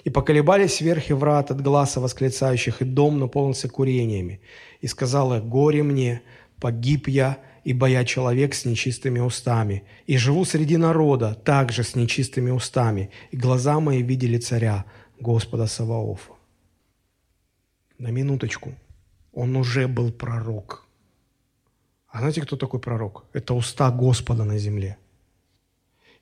[0.03, 4.41] И поколебались верхи врат от глаза восклицающих, и дом наполнился курениями.
[4.81, 6.23] И сказала, «Горе мне,
[6.59, 12.51] погиб я, ибо я человек с нечистыми устами, и живу среди народа, также с нечистыми
[12.51, 14.85] устами, и глаза мои видели царя,
[15.19, 16.33] Господа Саваофа».
[17.97, 18.73] На минуточку.
[19.31, 20.87] Он уже был пророк.
[22.07, 23.25] А знаете, кто такой пророк?
[23.33, 24.97] Это уста Господа на земле.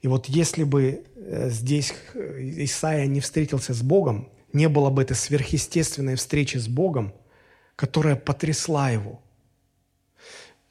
[0.01, 5.15] И вот если бы э, здесь Исаия не встретился с Богом, не было бы этой
[5.15, 7.13] сверхъестественной встречи с Богом,
[7.75, 9.21] которая потрясла его–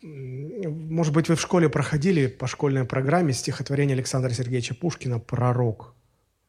[0.03, 5.94] может быть, вы в школе проходили по школьной программе стихотворение Александра Сергеевича Пушкина «Пророк.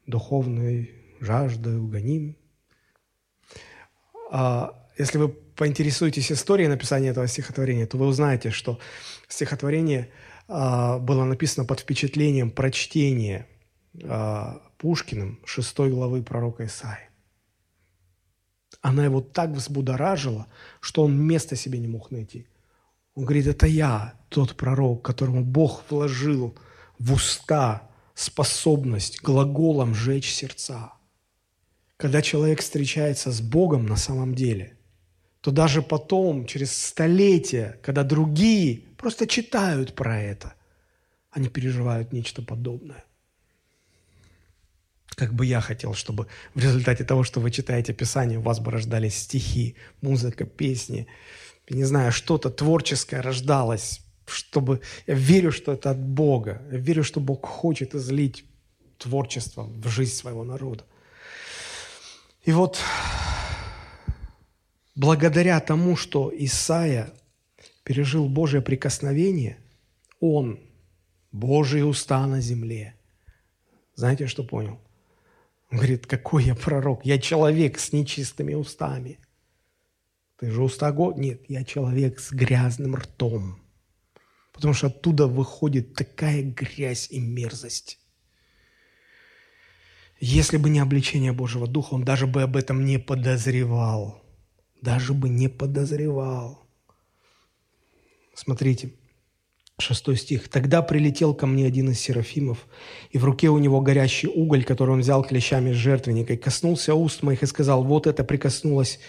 [0.08, 2.38] Духовной жаждой угоним».
[4.32, 8.80] А если вы поинтересуетесь историей написания этого стихотворения, то вы узнаете, что
[9.28, 10.10] стихотворение
[10.48, 13.48] а, было написано под впечатлением прочтения
[14.04, 17.10] а, Пушкиным шестой главы пророка Исаи.
[18.82, 20.48] Она его так взбудоражила,
[20.80, 22.48] что он места себе не мог найти.
[23.16, 26.58] Он говорит, это я, тот пророк, которому Бог вложил
[26.98, 30.94] в уста способность глаголом жечь сердца.
[31.98, 34.78] Когда человек встречается с Богом на самом деле,
[35.42, 40.54] то даже потом, через столетия, когда другие просто читают про это,
[41.32, 43.04] они переживают нечто подобное.
[45.16, 48.72] Как бы я хотел, чтобы в результате того, что вы читаете Писание, у вас бы
[48.72, 51.08] рождались стихи, музыка, песни,
[51.70, 54.82] не знаю, что-то творческое рождалось, чтобы...
[55.08, 56.62] Я верю, что это от Бога.
[56.72, 58.46] Я верю, что Бог хочет излить
[58.98, 60.86] творчество в жизнь своего народа.
[62.44, 62.80] И вот
[64.96, 67.14] благодаря тому, что Исаия
[67.84, 69.58] пережил Божье прикосновение,
[70.20, 70.60] он,
[71.32, 72.96] Божьи уста на земле,
[73.96, 74.80] знаете, что понял?
[75.72, 79.20] Он говорит, какой я пророк, я человек с нечистыми устами–
[80.42, 81.14] ты же устаго?
[81.14, 83.62] Нет, я человек с грязным ртом.
[84.52, 88.00] Потому что оттуда выходит такая грязь и мерзость.
[90.20, 94.24] Если бы не обличение Божьего Духа, он даже бы об этом не подозревал.
[94.82, 96.66] даже бы не подозревал.
[98.34, 98.96] Смотрите,
[99.78, 100.50] шестой стих.
[100.50, 102.66] «Тогда прилетел ко мне один из серафимов,
[103.12, 106.96] и в руке у него горящий уголь, который он взял клещами с жертвенника, и коснулся
[106.96, 109.00] уст моих и сказал, вот это прикоснулось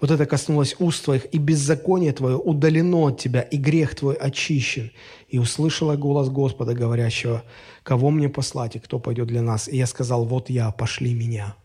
[0.00, 4.92] вот это коснулось уст твоих, и беззаконие твое удалено от тебя, и грех твой очищен.
[5.28, 7.42] И услышала голос Господа, говорящего,
[7.82, 9.68] кого мне послать, и кто пойдет для нас?
[9.68, 11.56] И я сказал, вот я, пошли меня.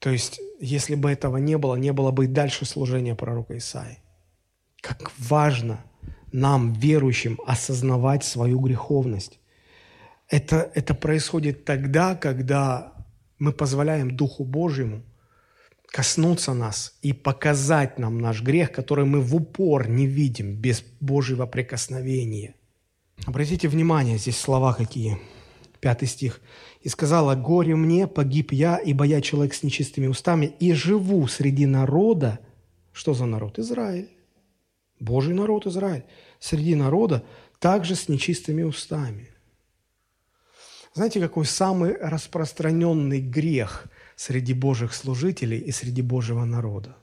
[0.00, 3.98] То есть, если бы этого не было, не было бы и дальше служения пророка Исаи.
[4.80, 5.84] Как важно
[6.32, 9.38] нам, верующим, осознавать свою греховность.
[10.28, 12.92] Это, это происходит тогда, когда
[13.38, 15.02] мы позволяем Духу Божьему–
[15.94, 21.46] коснуться нас и показать нам наш грех, который мы в упор не видим без Божьего
[21.46, 22.56] прикосновения.
[23.26, 25.20] Обратите внимание, здесь слова какие.
[25.78, 26.40] Пятый стих.
[26.80, 31.64] «И сказала, горе мне, погиб я, ибо я человек с нечистыми устами, и живу среди
[31.64, 32.40] народа».
[32.92, 33.60] Что за народ?
[33.60, 34.08] Израиль.
[34.98, 36.02] Божий народ Израиль.
[36.40, 37.22] Среди народа
[37.60, 39.28] также с нечистыми устами.
[40.92, 43.86] Знаете, какой самый распространенный грех
[44.16, 46.96] среди Божьих служителей и среди Божьего народа.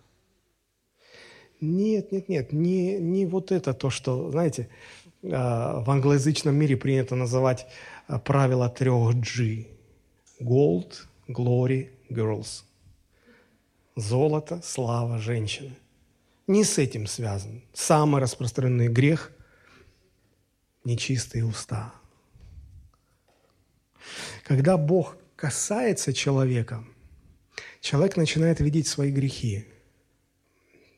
[1.60, 4.70] Нет, нет, нет, не, не вот это то, что, знаете,
[5.24, 7.68] а, в англоязычном мире принято называть
[8.08, 9.68] а, правило трех G.
[10.40, 10.94] Gold,
[11.28, 12.64] glory, girls.
[13.96, 15.76] Золото, слава, женщины.
[16.48, 17.62] Не с этим связан.
[17.74, 19.32] Самый распространенный грех–
[20.84, 21.94] нечистые уста.
[24.44, 26.84] Когда Бог касается человека–
[27.82, 29.66] человек начинает видеть свои грехи.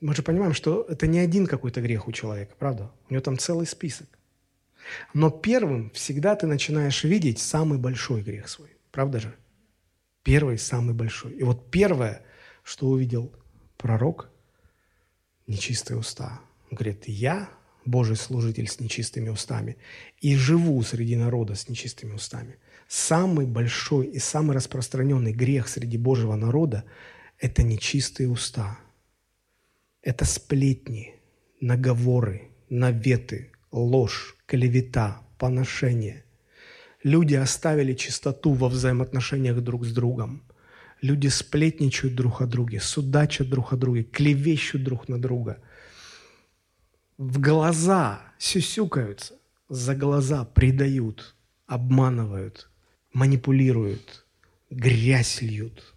[0.00, 2.92] Мы же понимаем, что это не один какой-то грех у человека, правда?
[3.08, 4.06] У него там целый список.
[5.14, 8.76] Но первым всегда ты начинаешь видеть самый большой грех свой.
[8.92, 9.34] Правда же?
[10.22, 11.32] Первый, самый большой.
[11.32, 12.22] И вот первое,
[12.62, 13.32] что увидел
[13.78, 14.30] пророк,
[15.46, 16.40] нечистые уста.
[16.70, 17.48] Он говорит, я
[17.86, 19.76] Божий служитель с нечистыми устами
[20.20, 22.58] и живу среди народа с нечистыми устами.
[22.88, 26.84] Самый большой и самый распространенный грех среди Божьего народа–
[27.38, 28.78] это нечистые уста.
[30.02, 31.14] Это сплетни,
[31.60, 36.24] наговоры, наветы, ложь, клевета, поношение.
[37.02, 40.42] Люди оставили чистоту во взаимоотношениях друг с другом.
[41.00, 45.58] Люди сплетничают друг о друге, судачат друг о друге, клевещут друг на друга.
[47.18, 49.34] В глаза сюсюкаются,
[49.68, 51.34] за глаза предают,
[51.66, 52.68] обманывают–
[53.14, 54.26] манипулируют,
[54.70, 55.94] грязь льют.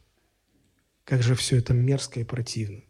[1.03, 2.81] Как же все это мерзко и противно.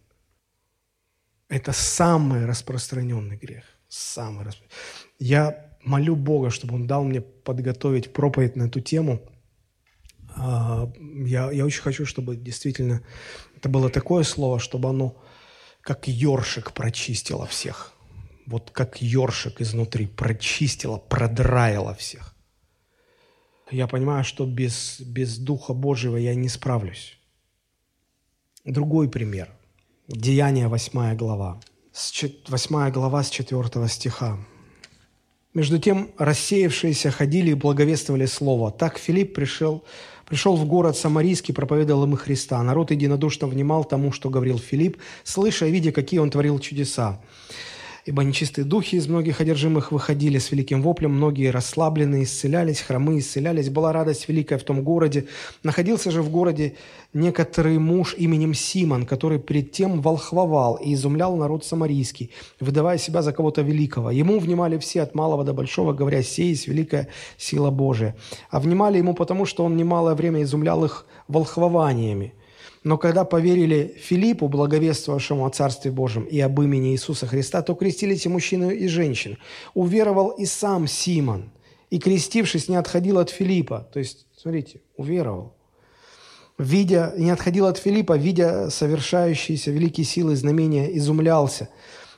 [1.49, 3.63] Это самый распространенный грех.
[3.87, 5.17] Самый распространенный.
[5.17, 9.21] Я молю Бога, чтобы Он дал мне подготовить проповедь на эту тему.
[10.35, 10.91] А,
[11.25, 13.01] я, я очень хочу, чтобы действительно
[13.55, 15.15] это было такое слово, чтобы оно
[15.81, 17.93] как ёршик прочистило всех.
[18.45, 22.36] Вот как ёршик изнутри прочистило, продраило всех
[23.71, 27.17] я понимаю, что без, без Духа Божьего я не справлюсь.
[28.65, 29.49] Другой пример.
[30.07, 31.59] Деяние 8 глава.
[31.93, 34.37] 8 глава с 4 стиха.
[35.53, 38.71] Между тем рассеявшиеся ходили и благовествовали Слово.
[38.71, 39.83] Так Филипп пришел,
[40.25, 42.61] пришел в город Самарийский, проповедовал им Христа.
[42.61, 47.19] Народ единодушно внимал тому, что говорил Филипп, слыша и видя, какие он творил чудеса
[48.07, 53.69] ибо нечистые духи из многих одержимых выходили с великим воплем, многие расслабленные исцелялись, хромые исцелялись,
[53.69, 55.25] была радость великая в том городе.
[55.63, 56.75] Находился же в городе
[57.13, 62.31] некоторый муж именем Симон, который перед тем волхвовал и изумлял народ самарийский,
[62.61, 64.09] выдавая себя за кого-то великого.
[64.09, 68.15] Ему внимали все от малого до большого, говоря, «Сей есть великая сила Божия».
[68.49, 72.33] А внимали ему потому, что он немалое время изумлял их волхвованиями.
[72.87, 78.25] Но когда поверили Филиппу, благовествовавшему о Царстве Божьем и об имени Иисуса Христа, то крестились
[78.25, 79.37] и мужчины, и женщины.
[79.73, 81.51] Уверовал и сам Симон,
[81.89, 83.89] и, крестившись, не отходил от Филиппа.
[83.91, 85.53] То есть, смотрите, уверовал.
[86.57, 91.67] Видя, не отходил от Филиппа, видя совершающиеся великие силы знамения, изумлялся.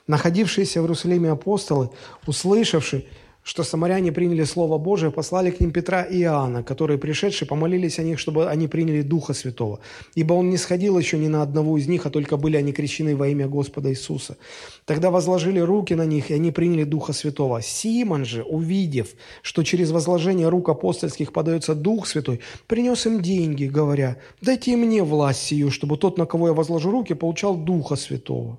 [0.06, 1.90] Находившиеся в Иерусалиме апостолы,
[2.28, 3.06] услышавшие,
[3.42, 8.02] что самаряне приняли Слово Божие, послали к ним Петра и Иоанна, которые, пришедшие, помолились о
[8.02, 9.80] них, чтобы они приняли Духа Святого.
[10.14, 13.16] Ибо он не сходил еще ни на одного из них, а только были они крещены
[13.16, 14.36] во имя Господа Иисуса.
[14.84, 17.62] Тогда возложили руки на них, и они приняли Духа Святого.
[17.62, 19.08] Симон же, увидев,
[19.42, 25.42] что через возложение рук апостольских подается Дух Святой, принес им деньги, говоря, «Дайте мне власть
[25.42, 28.58] сию, чтобы тот, на кого я возложу руки, получал Духа Святого».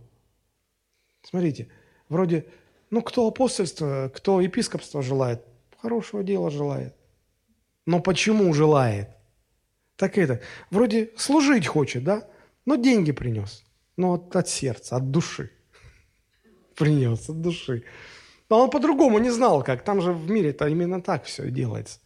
[1.23, 1.67] Смотрите,
[2.09, 2.45] вроде
[2.91, 5.43] ну, кто апостольство, кто епископство желает,
[5.77, 6.93] хорошего дела желает.
[7.85, 9.09] Но почему желает?
[9.95, 12.27] Так это, вроде служить хочет, да?
[12.65, 13.63] Но деньги принес.
[13.97, 15.51] Ну, от, от сердца, от души.
[16.75, 17.83] Принес от души.
[18.49, 19.83] Но он по-другому не знал, как.
[19.83, 21.99] Там же в мире-то именно так все делается.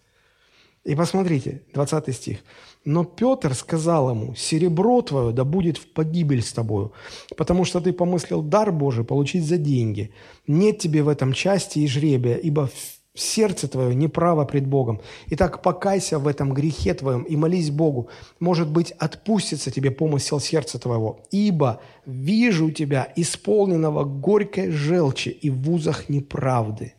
[0.85, 2.37] И посмотрите, 20 стих.
[2.85, 6.93] «Но Петр сказал ему, серебро твое да будет в погибель с тобою,
[7.35, 10.11] потому что ты помыслил дар Божий получить за деньги.
[10.45, 12.69] Нет тебе в этом части и жребия, ибо
[13.15, 15.01] сердце твое неправо пред Богом.
[15.31, 18.09] Итак, покайся в этом грехе твоем и молись Богу.
[18.39, 21.23] Может быть, отпустится тебе помысел сердца твоего.
[21.31, 26.93] Ибо вижу тебя, исполненного горькой желчи и в вузах неправды».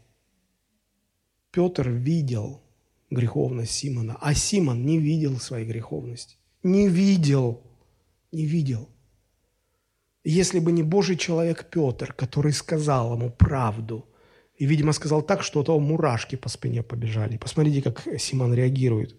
[1.53, 2.63] Петр видел–
[3.11, 6.37] греховность Симона, а Симон не видел своей греховности.
[6.63, 7.63] Не видел,
[8.33, 8.89] не видел.
[10.25, 14.07] Если бы не Божий человек Петр, который сказал ему правду,
[14.57, 17.37] и, видимо, сказал так, что у того мурашки по спине побежали.
[17.37, 19.15] Посмотрите, как Симон реагирует.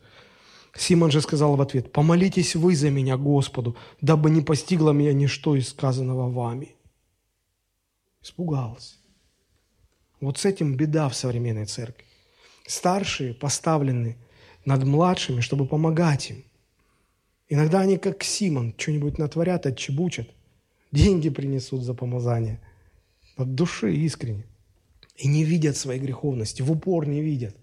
[0.75, 5.55] Симон же сказал в ответ, «Помолитесь вы за меня Господу, дабы не постигло меня ничто
[5.55, 6.75] из сказанного вами».
[8.21, 8.95] Испугался.
[10.19, 12.06] Вот с этим беда в современной церкви.
[12.67, 14.17] Старшие поставлены
[14.65, 16.43] над младшими, чтобы помогать им.
[17.47, 20.29] Иногда они, как Симон, что-нибудь натворят, отчебучат,
[20.91, 22.59] деньги принесут за помазание.
[23.37, 24.45] От души искренне.
[25.15, 27.55] И не видят своей греховности, в упор не видят.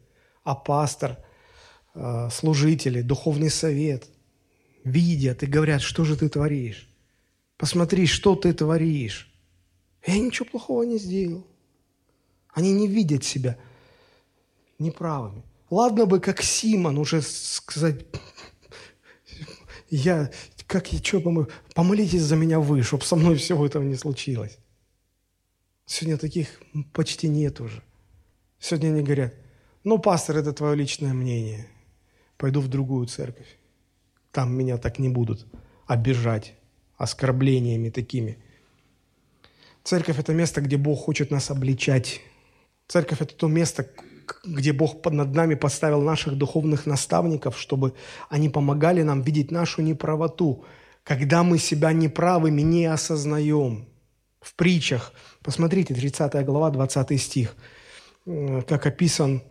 [0.42, 1.18] А пастор,
[1.94, 4.08] э, служители, духовный совет
[4.84, 6.88] видят и говорят, что же ты творишь?
[7.58, 9.30] Посмотри, что ты творишь.
[10.06, 11.46] Я ничего плохого не сделал.
[12.54, 13.58] Они не видят себя–
[14.78, 15.44] неправыми.
[15.70, 18.06] Ладно бы, как Симон, уже сказать,
[19.90, 20.30] я,
[20.66, 24.58] как я, что, помолитесь за меня вы, чтобы со мной всего этого не случилось.
[25.86, 26.60] Сегодня таких
[26.92, 27.82] почти нет уже.
[28.58, 29.34] Сегодня они говорят,
[29.84, 31.68] ну, пастор, это твое личное мнение.
[32.38, 33.58] Пойду в другую церковь.
[34.32, 35.46] Там меня так не будут
[35.86, 36.54] обижать
[36.96, 38.38] оскорблениями такими.
[39.82, 42.20] Церковь– это место, где Бог хочет нас обличать.
[42.88, 43.90] Церковь– это то место,
[44.44, 47.94] где Бог над нами поставил наших духовных наставников, чтобы
[48.28, 50.64] они помогали нам видеть нашу неправоту,
[51.02, 53.86] когда мы себя неправыми не осознаем.
[54.40, 55.12] В притчах,
[55.42, 57.56] посмотрите, 30 глава, 20 стих,
[58.24, 59.42] как описан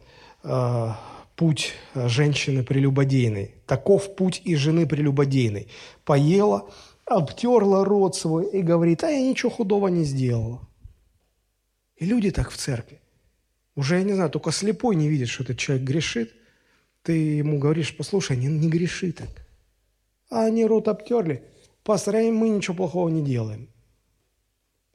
[0.44, 0.90] э,
[1.36, 3.56] путь женщины прелюбодейной.
[3.66, 5.68] Таков путь и жены прелюбодейной.
[6.06, 6.70] Поела,
[7.06, 10.68] обтерла рот свой и говорит, а я ничего худого не сделала.
[11.98, 13.03] И люди так в церкви.
[13.76, 16.34] Уже, я не знаю, только слепой не видит, что этот человек грешит.
[17.02, 19.30] Ты ему говоришь, послушай, не, не греши так.
[20.30, 21.44] А они рот обтерли.
[21.84, 23.68] Пастор, а мы ничего плохого не делаем.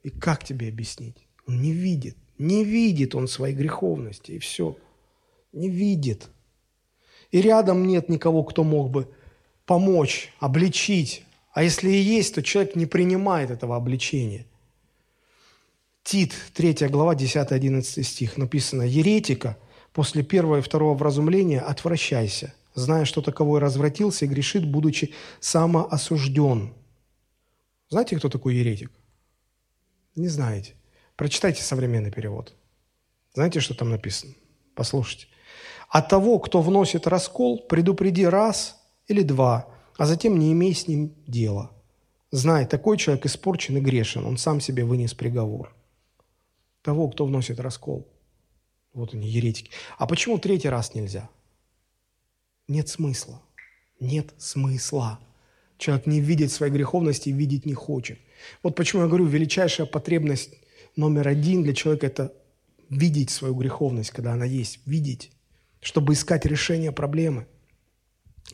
[0.02, 1.26] И как тебе объяснить?
[1.46, 2.16] Он не видит.
[2.38, 4.76] Не видит он своей греховности, и все.
[5.52, 6.28] Не видит.
[7.30, 9.08] И рядом нет никого, кто мог бы
[9.66, 11.24] помочь, обличить.
[11.52, 14.46] А если и есть, то человек не принимает этого обличения–
[16.09, 19.59] Тит, 3 глава, 10-11 стих, написано «Еретика,
[19.92, 26.72] после первого и второго вразумления отвращайся, зная, что таковой развратился и грешит, будучи самоосужден».
[27.90, 28.90] Знаете, кто такой еретик?
[30.16, 30.76] Не знаете.
[31.14, 32.54] Прочитайте современный перевод.
[33.34, 34.32] Знаете, что там написано?
[34.74, 35.26] Послушайте.
[35.90, 41.12] «А того, кто вносит раскол, предупреди раз или два, а затем не имей с ним
[41.26, 41.70] дела.
[42.30, 45.74] Знай, такой человек испорчен и грешен, он сам себе вынес приговор»
[46.89, 48.09] того, кто вносит раскол.
[48.95, 49.70] Вот они, еретики.
[49.99, 51.28] А почему третий раз нельзя?
[52.66, 53.43] Нет смысла.
[54.01, 55.20] Нет смысла.
[55.76, 58.18] Человек не видит своей греховности видеть не хочет.
[58.62, 60.55] Вот почему я говорю, величайшая потребность
[60.97, 62.32] номер один для человека– это
[62.89, 65.30] видеть свою греховность, когда она есть, видеть,
[65.82, 67.47] чтобы искать решение проблемы.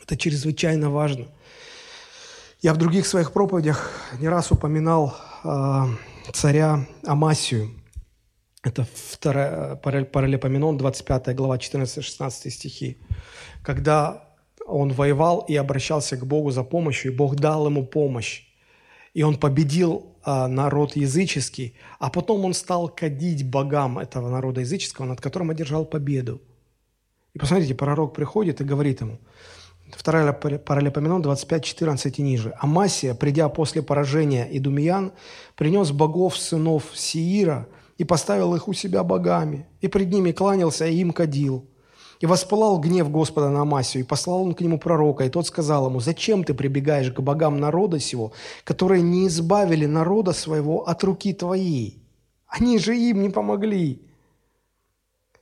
[0.03, 1.29] Это чрезвычайно важно.
[2.63, 5.85] Я в других своих проповедях не раз упоминал э,
[6.33, 7.71] царя Амасию–
[8.65, 12.97] это вторая, Паралипоменон, 25 глава, 14-16 стихи.
[13.63, 14.25] Когда
[14.67, 18.45] он воевал и обращался к Богу за помощью, и Бог дал ему помощь.
[19.13, 25.05] И он победил а, народ языческий, а потом он стал кадить богам этого народа языческого,
[25.05, 26.41] над которым одержал победу.
[27.35, 29.19] И посмотрите, пророк приходит и говорит ему,
[30.03, 32.55] 2 Паралипоменон 25-14 и ниже.
[32.59, 35.13] «Амасия, придя после поражения Идумиян,
[35.55, 37.69] принес богов сынов Сиира–
[37.99, 41.67] и поставил их у себя богами, и пред ними кланялся, и им кадил.
[42.21, 45.89] И воспылал гнев Господа на Амасию, и послал он к нему пророка, и тот сказал
[45.89, 48.33] ему, «Зачем ты прибегаешь к богам народа сего,
[48.65, 52.03] которые не избавили народа своего от руки твоей?
[52.47, 54.03] Они же им не помогли».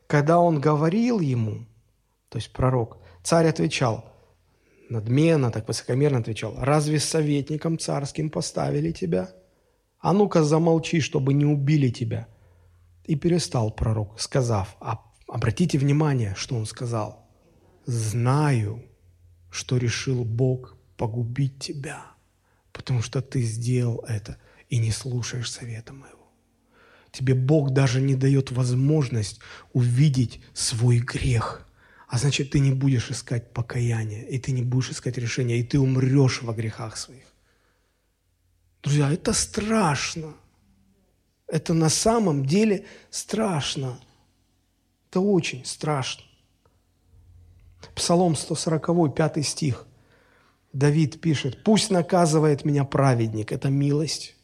[0.06, 1.66] Когда он говорил ему,
[2.28, 4.04] то есть пророк, царь отвечал,
[4.90, 9.30] надменно, так высокомерно отвечал, «Разве советником царским поставили тебя?»
[10.02, 12.26] А ну-ка замолчи, чтобы не убили тебя.
[13.04, 17.28] И перестал пророк, сказав, а обратите внимание, что он сказал.
[17.84, 18.84] Знаю,
[19.50, 22.06] что решил Бог погубить тебя,
[22.72, 24.36] потому что ты сделал это
[24.68, 26.22] и не слушаешь совета моего.
[27.10, 29.40] Тебе Бог даже не дает возможность
[29.72, 31.68] увидеть свой грех.
[32.08, 35.78] А значит, ты не будешь искать покаяния, и ты не будешь искать решения, и ты
[35.78, 37.24] умрешь во грехах своих.
[38.82, 40.34] Друзья, это страшно.
[41.52, 44.00] Это на самом деле страшно.
[45.10, 46.24] Это очень страшно.
[47.94, 49.86] Псалом 140, 5 стих.
[50.72, 54.34] Давид пишет, «Пусть наказывает меня праведник, это милость.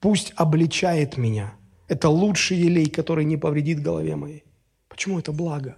[0.00, 1.52] Пусть обличает меня,
[1.88, 4.44] это лучший елей, который не повредит голове моей».
[4.88, 5.76] Почему это благо?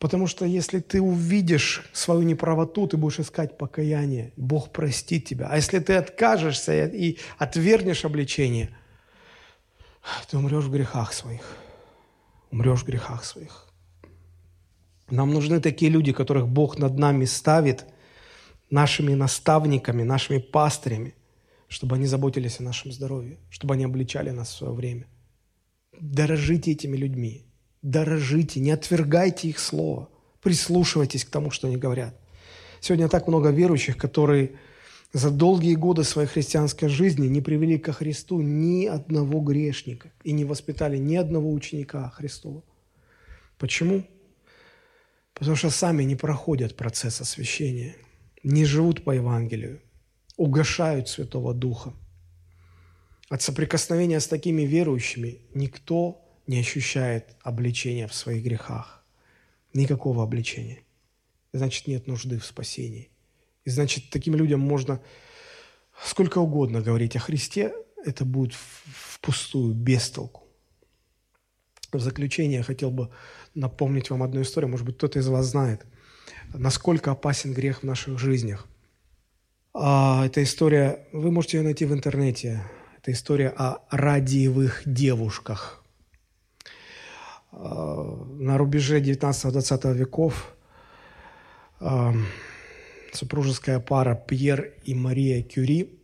[0.00, 4.32] Потому что если ты увидишь свою неправоту, ты будешь искать покаяние.
[4.36, 5.46] Бог простит тебя.
[5.48, 8.70] А если ты откажешься и отвергнешь обличение,
[10.30, 11.56] ты умрешь в грехах своих.
[12.50, 13.66] Умрешь в грехах своих.
[15.10, 17.86] Нам нужны такие люди, которых Бог над нами ставит,
[18.70, 21.14] нашими наставниками, нашими пастырями,
[21.68, 25.06] чтобы они заботились о нашем здоровье, чтобы они обличали нас в свое время.
[25.98, 27.48] Дорожите этими людьми
[27.82, 30.08] дорожите, не отвергайте их слово,
[30.42, 32.18] прислушивайтесь к тому, что они говорят.
[32.80, 34.52] Сегодня так много верующих, которые
[35.12, 40.44] за долгие годы своей христианской жизни не привели ко Христу ни одного грешника и не
[40.44, 42.62] воспитали ни одного ученика Христова.
[43.56, 44.06] Почему?
[45.32, 47.96] Потому что сами не проходят процесс освящения,
[48.42, 49.80] не живут по Евангелию,
[50.36, 51.94] угошают Святого Духа.
[53.28, 59.04] От соприкосновения с такими верующими никто не ощущает обличения в своих грехах.
[59.74, 60.80] Никакого обличения.
[61.52, 63.10] Значит, нет нужды в спасении.
[63.64, 65.00] И значит, таким людям можно
[66.04, 70.44] сколько угодно говорить о Христе, это будет впустую, без толку.
[71.92, 73.10] В заключение я хотел бы
[73.54, 75.84] напомнить вам одну историю, может быть, кто-то из вас знает,
[76.54, 78.66] насколько опасен грех в наших жизнях.
[79.74, 82.62] А, эта история, вы можете ее найти в интернете,
[82.98, 85.82] это история о радиевых девушках.
[87.52, 90.54] Э, на рубеже 19-20 веков
[91.80, 92.12] э,
[93.12, 95.98] супружеская пара Пьер и Мария Кюри,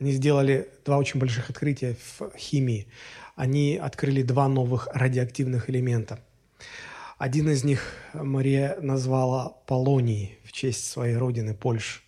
[0.00, 2.88] они сделали два очень больших открытия в химии.
[3.36, 6.20] Они открыли два новых радиоактивных элемента.
[7.16, 12.00] Один из них Мария назвала полоний в честь своей родины Польши,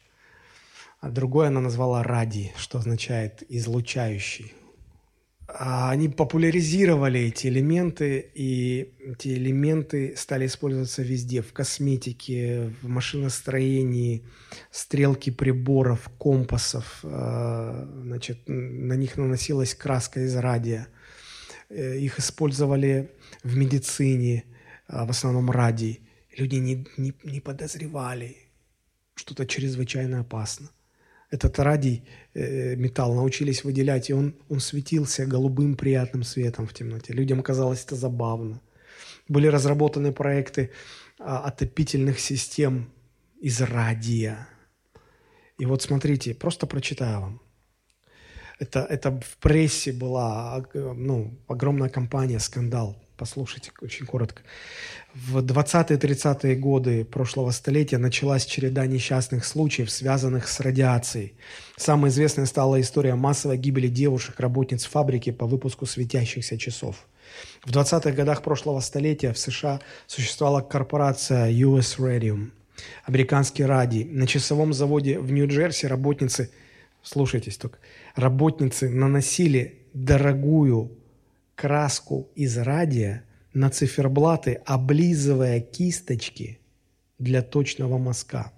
[1.00, 4.52] а другой она назвала радий, что означает излучающий,
[5.58, 14.24] они популяризировали эти элементы, и эти элементы стали использоваться везде, в косметике, в машиностроении,
[14.70, 20.88] стрелки приборов, компасов, а, значит, на них наносилась краска из радия.
[21.70, 23.10] Э, их использовали
[23.42, 24.44] в медицине,
[24.88, 26.00] а, в основном радий.
[26.36, 28.36] Люди не, не, не подозревали,
[29.14, 30.70] что это чрезвычайно опасно
[31.30, 32.04] этот радий
[32.34, 37.12] э, металл научились выделять, и он, он светился голубым приятным светом в темноте.
[37.12, 38.60] Людям казалось это забавно.
[39.28, 40.70] Были разработаны проекты
[41.18, 42.92] а, отопительных систем
[43.40, 44.48] из радия.
[45.58, 47.42] И вот смотрите, просто прочитаю вам.
[48.58, 52.96] Это, это в прессе была ну, огромная компания, скандал.
[53.16, 54.42] Послушайте, очень коротко.
[55.14, 61.34] В 20-30-е годы прошлого столетия началась череда несчастных случаев, связанных с радиацией.
[61.76, 67.06] Самой известной стала история массовой гибели девушек, работниц фабрики по выпуску светящихся часов.
[67.64, 72.50] В 20-х годах прошлого столетия в США существовала корпорация US Radium,
[73.04, 74.04] американский радий.
[74.04, 76.50] На часовом заводе в Нью-Джерси работницы,
[77.02, 77.78] слушайтесь только,
[78.14, 80.92] работницы наносили дорогую
[81.56, 86.60] краску из радия на циферблаты, облизывая кисточки
[87.18, 88.52] для точного мазка.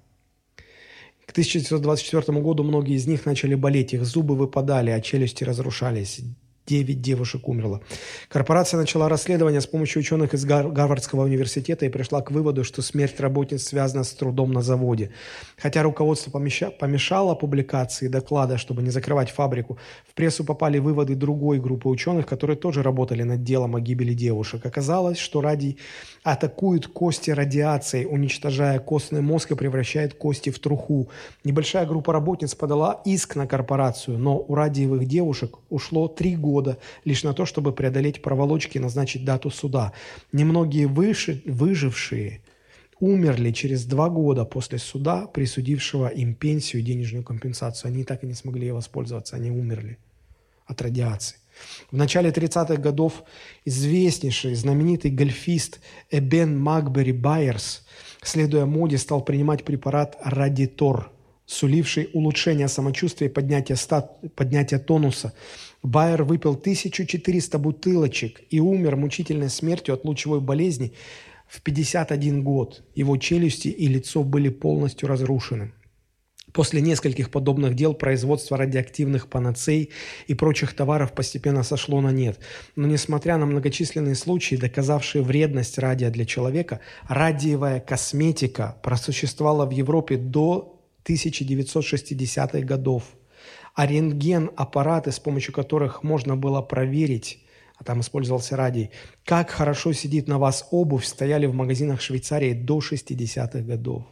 [1.24, 6.20] К 1924 году многие из них начали болеть, их зубы выпадали, а челюсти разрушались.
[6.68, 7.80] 9 девушек умерло.
[8.28, 12.82] Корпорация начала расследование с помощью ученых из Гар- Гарвардского университета и пришла к выводу, что
[12.82, 15.10] смерть работниц связана с трудом на заводе.
[15.56, 21.88] Хотя руководство помешало публикации доклада, чтобы не закрывать фабрику, в прессу попали выводы другой группы
[21.88, 24.66] ученых, которые тоже работали над делом о гибели девушек.
[24.66, 25.78] Оказалось, что радий
[26.22, 31.08] атакует кости радиацией, уничтожая костный мозг и превращает кости в труху.
[31.44, 36.78] Небольшая группа работниц подала иск на корпорацию, но у радиевых девушек ушло три года года
[37.04, 39.92] лишь на то, чтобы преодолеть проволочки и назначить дату суда.
[40.32, 42.40] Немногие выше, выжившие
[43.00, 47.92] умерли через два года после суда, присудившего им пенсию и денежную компенсацию.
[47.92, 49.98] Они так и не смогли ей воспользоваться, они умерли.
[50.66, 51.36] от радиации.
[51.90, 53.24] В начале 30-х годов
[53.64, 55.80] известнейший, знаменитый гольфист
[56.10, 57.86] Эбен Макбери Байерс,
[58.22, 61.10] следуя моде, стал принимать препарат Радитор,
[61.48, 64.20] суливший улучшение самочувствия и поднятие, стат...
[64.36, 65.32] поднятие тонуса.
[65.82, 70.92] Байер выпил 1400 бутылочек и умер мучительной смертью от лучевой болезни
[71.46, 72.82] в 51 год.
[72.94, 75.72] Его челюсти и лицо были полностью разрушены.
[76.52, 79.90] После нескольких подобных дел производство радиоактивных панацей
[80.26, 82.40] и прочих товаров постепенно сошло на нет.
[82.74, 90.16] Но несмотря на многочисленные случаи, доказавшие вредность радия для человека, радиевая косметика просуществовала в Европе
[90.16, 93.04] до 1960-х годов.
[93.78, 97.38] А рентген-аппараты, с помощью которых можно было проверить,
[97.76, 98.90] а там использовался радий,
[99.24, 104.02] как хорошо сидит на вас обувь, стояли в магазинах Швейцарии до 60-х годов.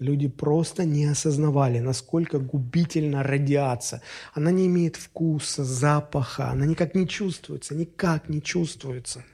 [0.00, 4.02] Люди просто не осознавали, насколько губительна радиация.
[4.34, 9.24] Она не имеет вкуса, запаха, она никак не чувствуется, никак не чувствуется.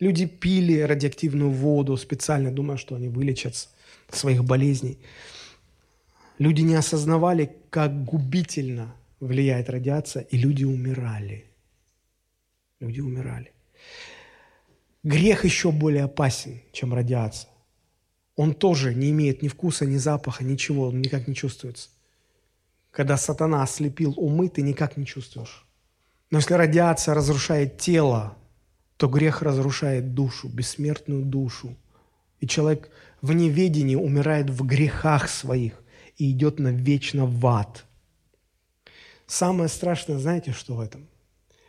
[0.00, 3.68] Люди пили радиоактивную воду специально, думая, что они вылечатся
[4.08, 4.98] своих болезней.
[6.38, 11.44] Люди не осознавали, как губительно влияет радиация, и люди умирали.
[12.80, 13.52] Люди умирали.
[15.02, 17.54] Грех еще более опасен, чем радиация
[18.36, 21.88] он тоже не имеет ни вкуса, ни запаха, ничего, он никак не чувствуется.
[22.90, 25.66] Когда сатана ослепил умы, ты никак не чувствуешь.
[26.30, 28.36] Но если радиация разрушает тело,
[28.96, 31.76] то грех разрушает душу, бессмертную душу.
[32.40, 32.90] И человек
[33.20, 35.82] в неведении умирает в грехах своих
[36.16, 37.84] и идет навечно в ад.
[39.26, 41.08] Самое страшное, знаете, что в этом?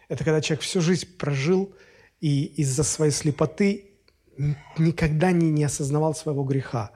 [0.08, 1.74] Это когда человек всю жизнь прожил
[2.22, 3.92] и из-за своей слепоты
[4.78, 6.92] никогда не, не осознавал своего греха.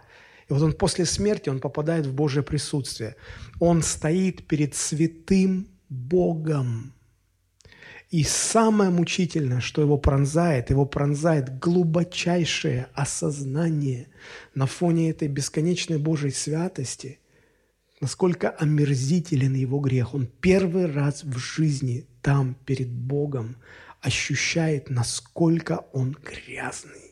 [0.49, 3.15] И вот он после смерти, он попадает в Божье присутствие.
[3.59, 6.93] Он стоит перед святым Богом.
[8.09, 14.07] И самое мучительное, что его пронзает, его пронзает глубочайшее осознание
[14.55, 17.19] на фоне этой бесконечной Божьей святости,
[17.99, 20.13] насколько омерзителен его грех.
[20.13, 23.57] Он первый раз в жизни там, перед Богом,
[24.01, 27.09] ощущает, насколько он грязный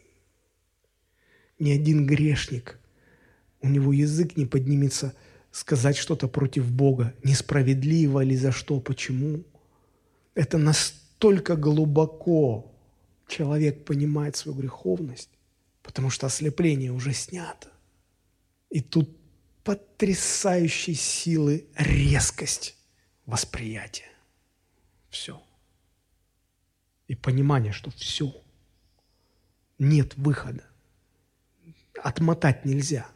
[1.60, 2.80] ни один грешник,
[3.62, 5.16] у него язык не поднимется
[5.52, 9.44] сказать что-то против Бога, несправедливо ли за что, почему.
[10.36, 12.72] Это настолько глубоко
[13.28, 15.30] человек понимает свою греховность,
[15.82, 17.70] потому что ослепление уже снято.
[18.70, 19.17] И тут
[19.68, 22.76] потрясающей силы резкость
[23.26, 24.10] восприятия.
[25.10, 25.44] Все.
[27.08, 28.34] И понимание, что все.
[29.78, 30.64] Нет выхода
[32.04, 33.08] отмотать нельзя.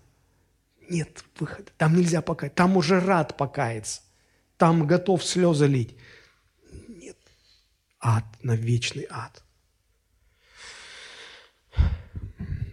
[0.90, 1.72] Нет выхода.
[1.78, 2.56] Там нельзя покаяться.
[2.56, 4.02] Там уже рад покаяться.
[4.58, 5.96] Там готов слезы лить.
[6.88, 7.18] Нет.
[8.00, 9.44] Ад на вечный ад.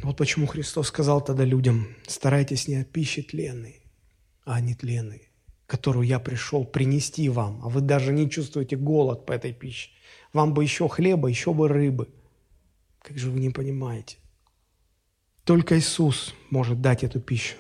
[0.03, 3.83] Вот почему Христос сказал тогда людям, старайтесь не от пищи тленной,
[4.45, 5.29] а не тленной,
[5.67, 9.91] которую я пришел принести вам, а вы даже не чувствуете голод по этой пище.
[10.33, 12.09] Вам бы еще хлеба, еще бы рыбы.
[13.01, 14.19] Как же вы не понимаете?
[15.45, 17.57] Только Иисус может дать эту пищу.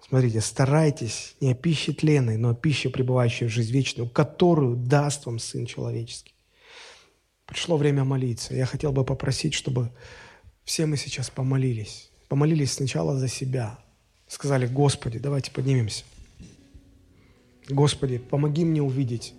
[0.00, 5.26] Смотрите, старайтесь не о пище тленной, но о пище, пребывающей в жизнь вечную, которую даст
[5.26, 6.34] вам Сын Человеческий.
[7.46, 8.54] Пришло время молиться.
[8.54, 9.90] Я хотел бы попросить, чтобы
[10.64, 12.10] все мы сейчас помолились.
[12.28, 13.78] Помолились сначала за себя.
[14.26, 16.04] Сказали, Господи, давайте поднимемся.
[17.68, 19.34] Господи, помоги мне увидеть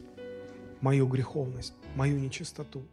[0.81, 2.83] мою греховность, мою нечистоту.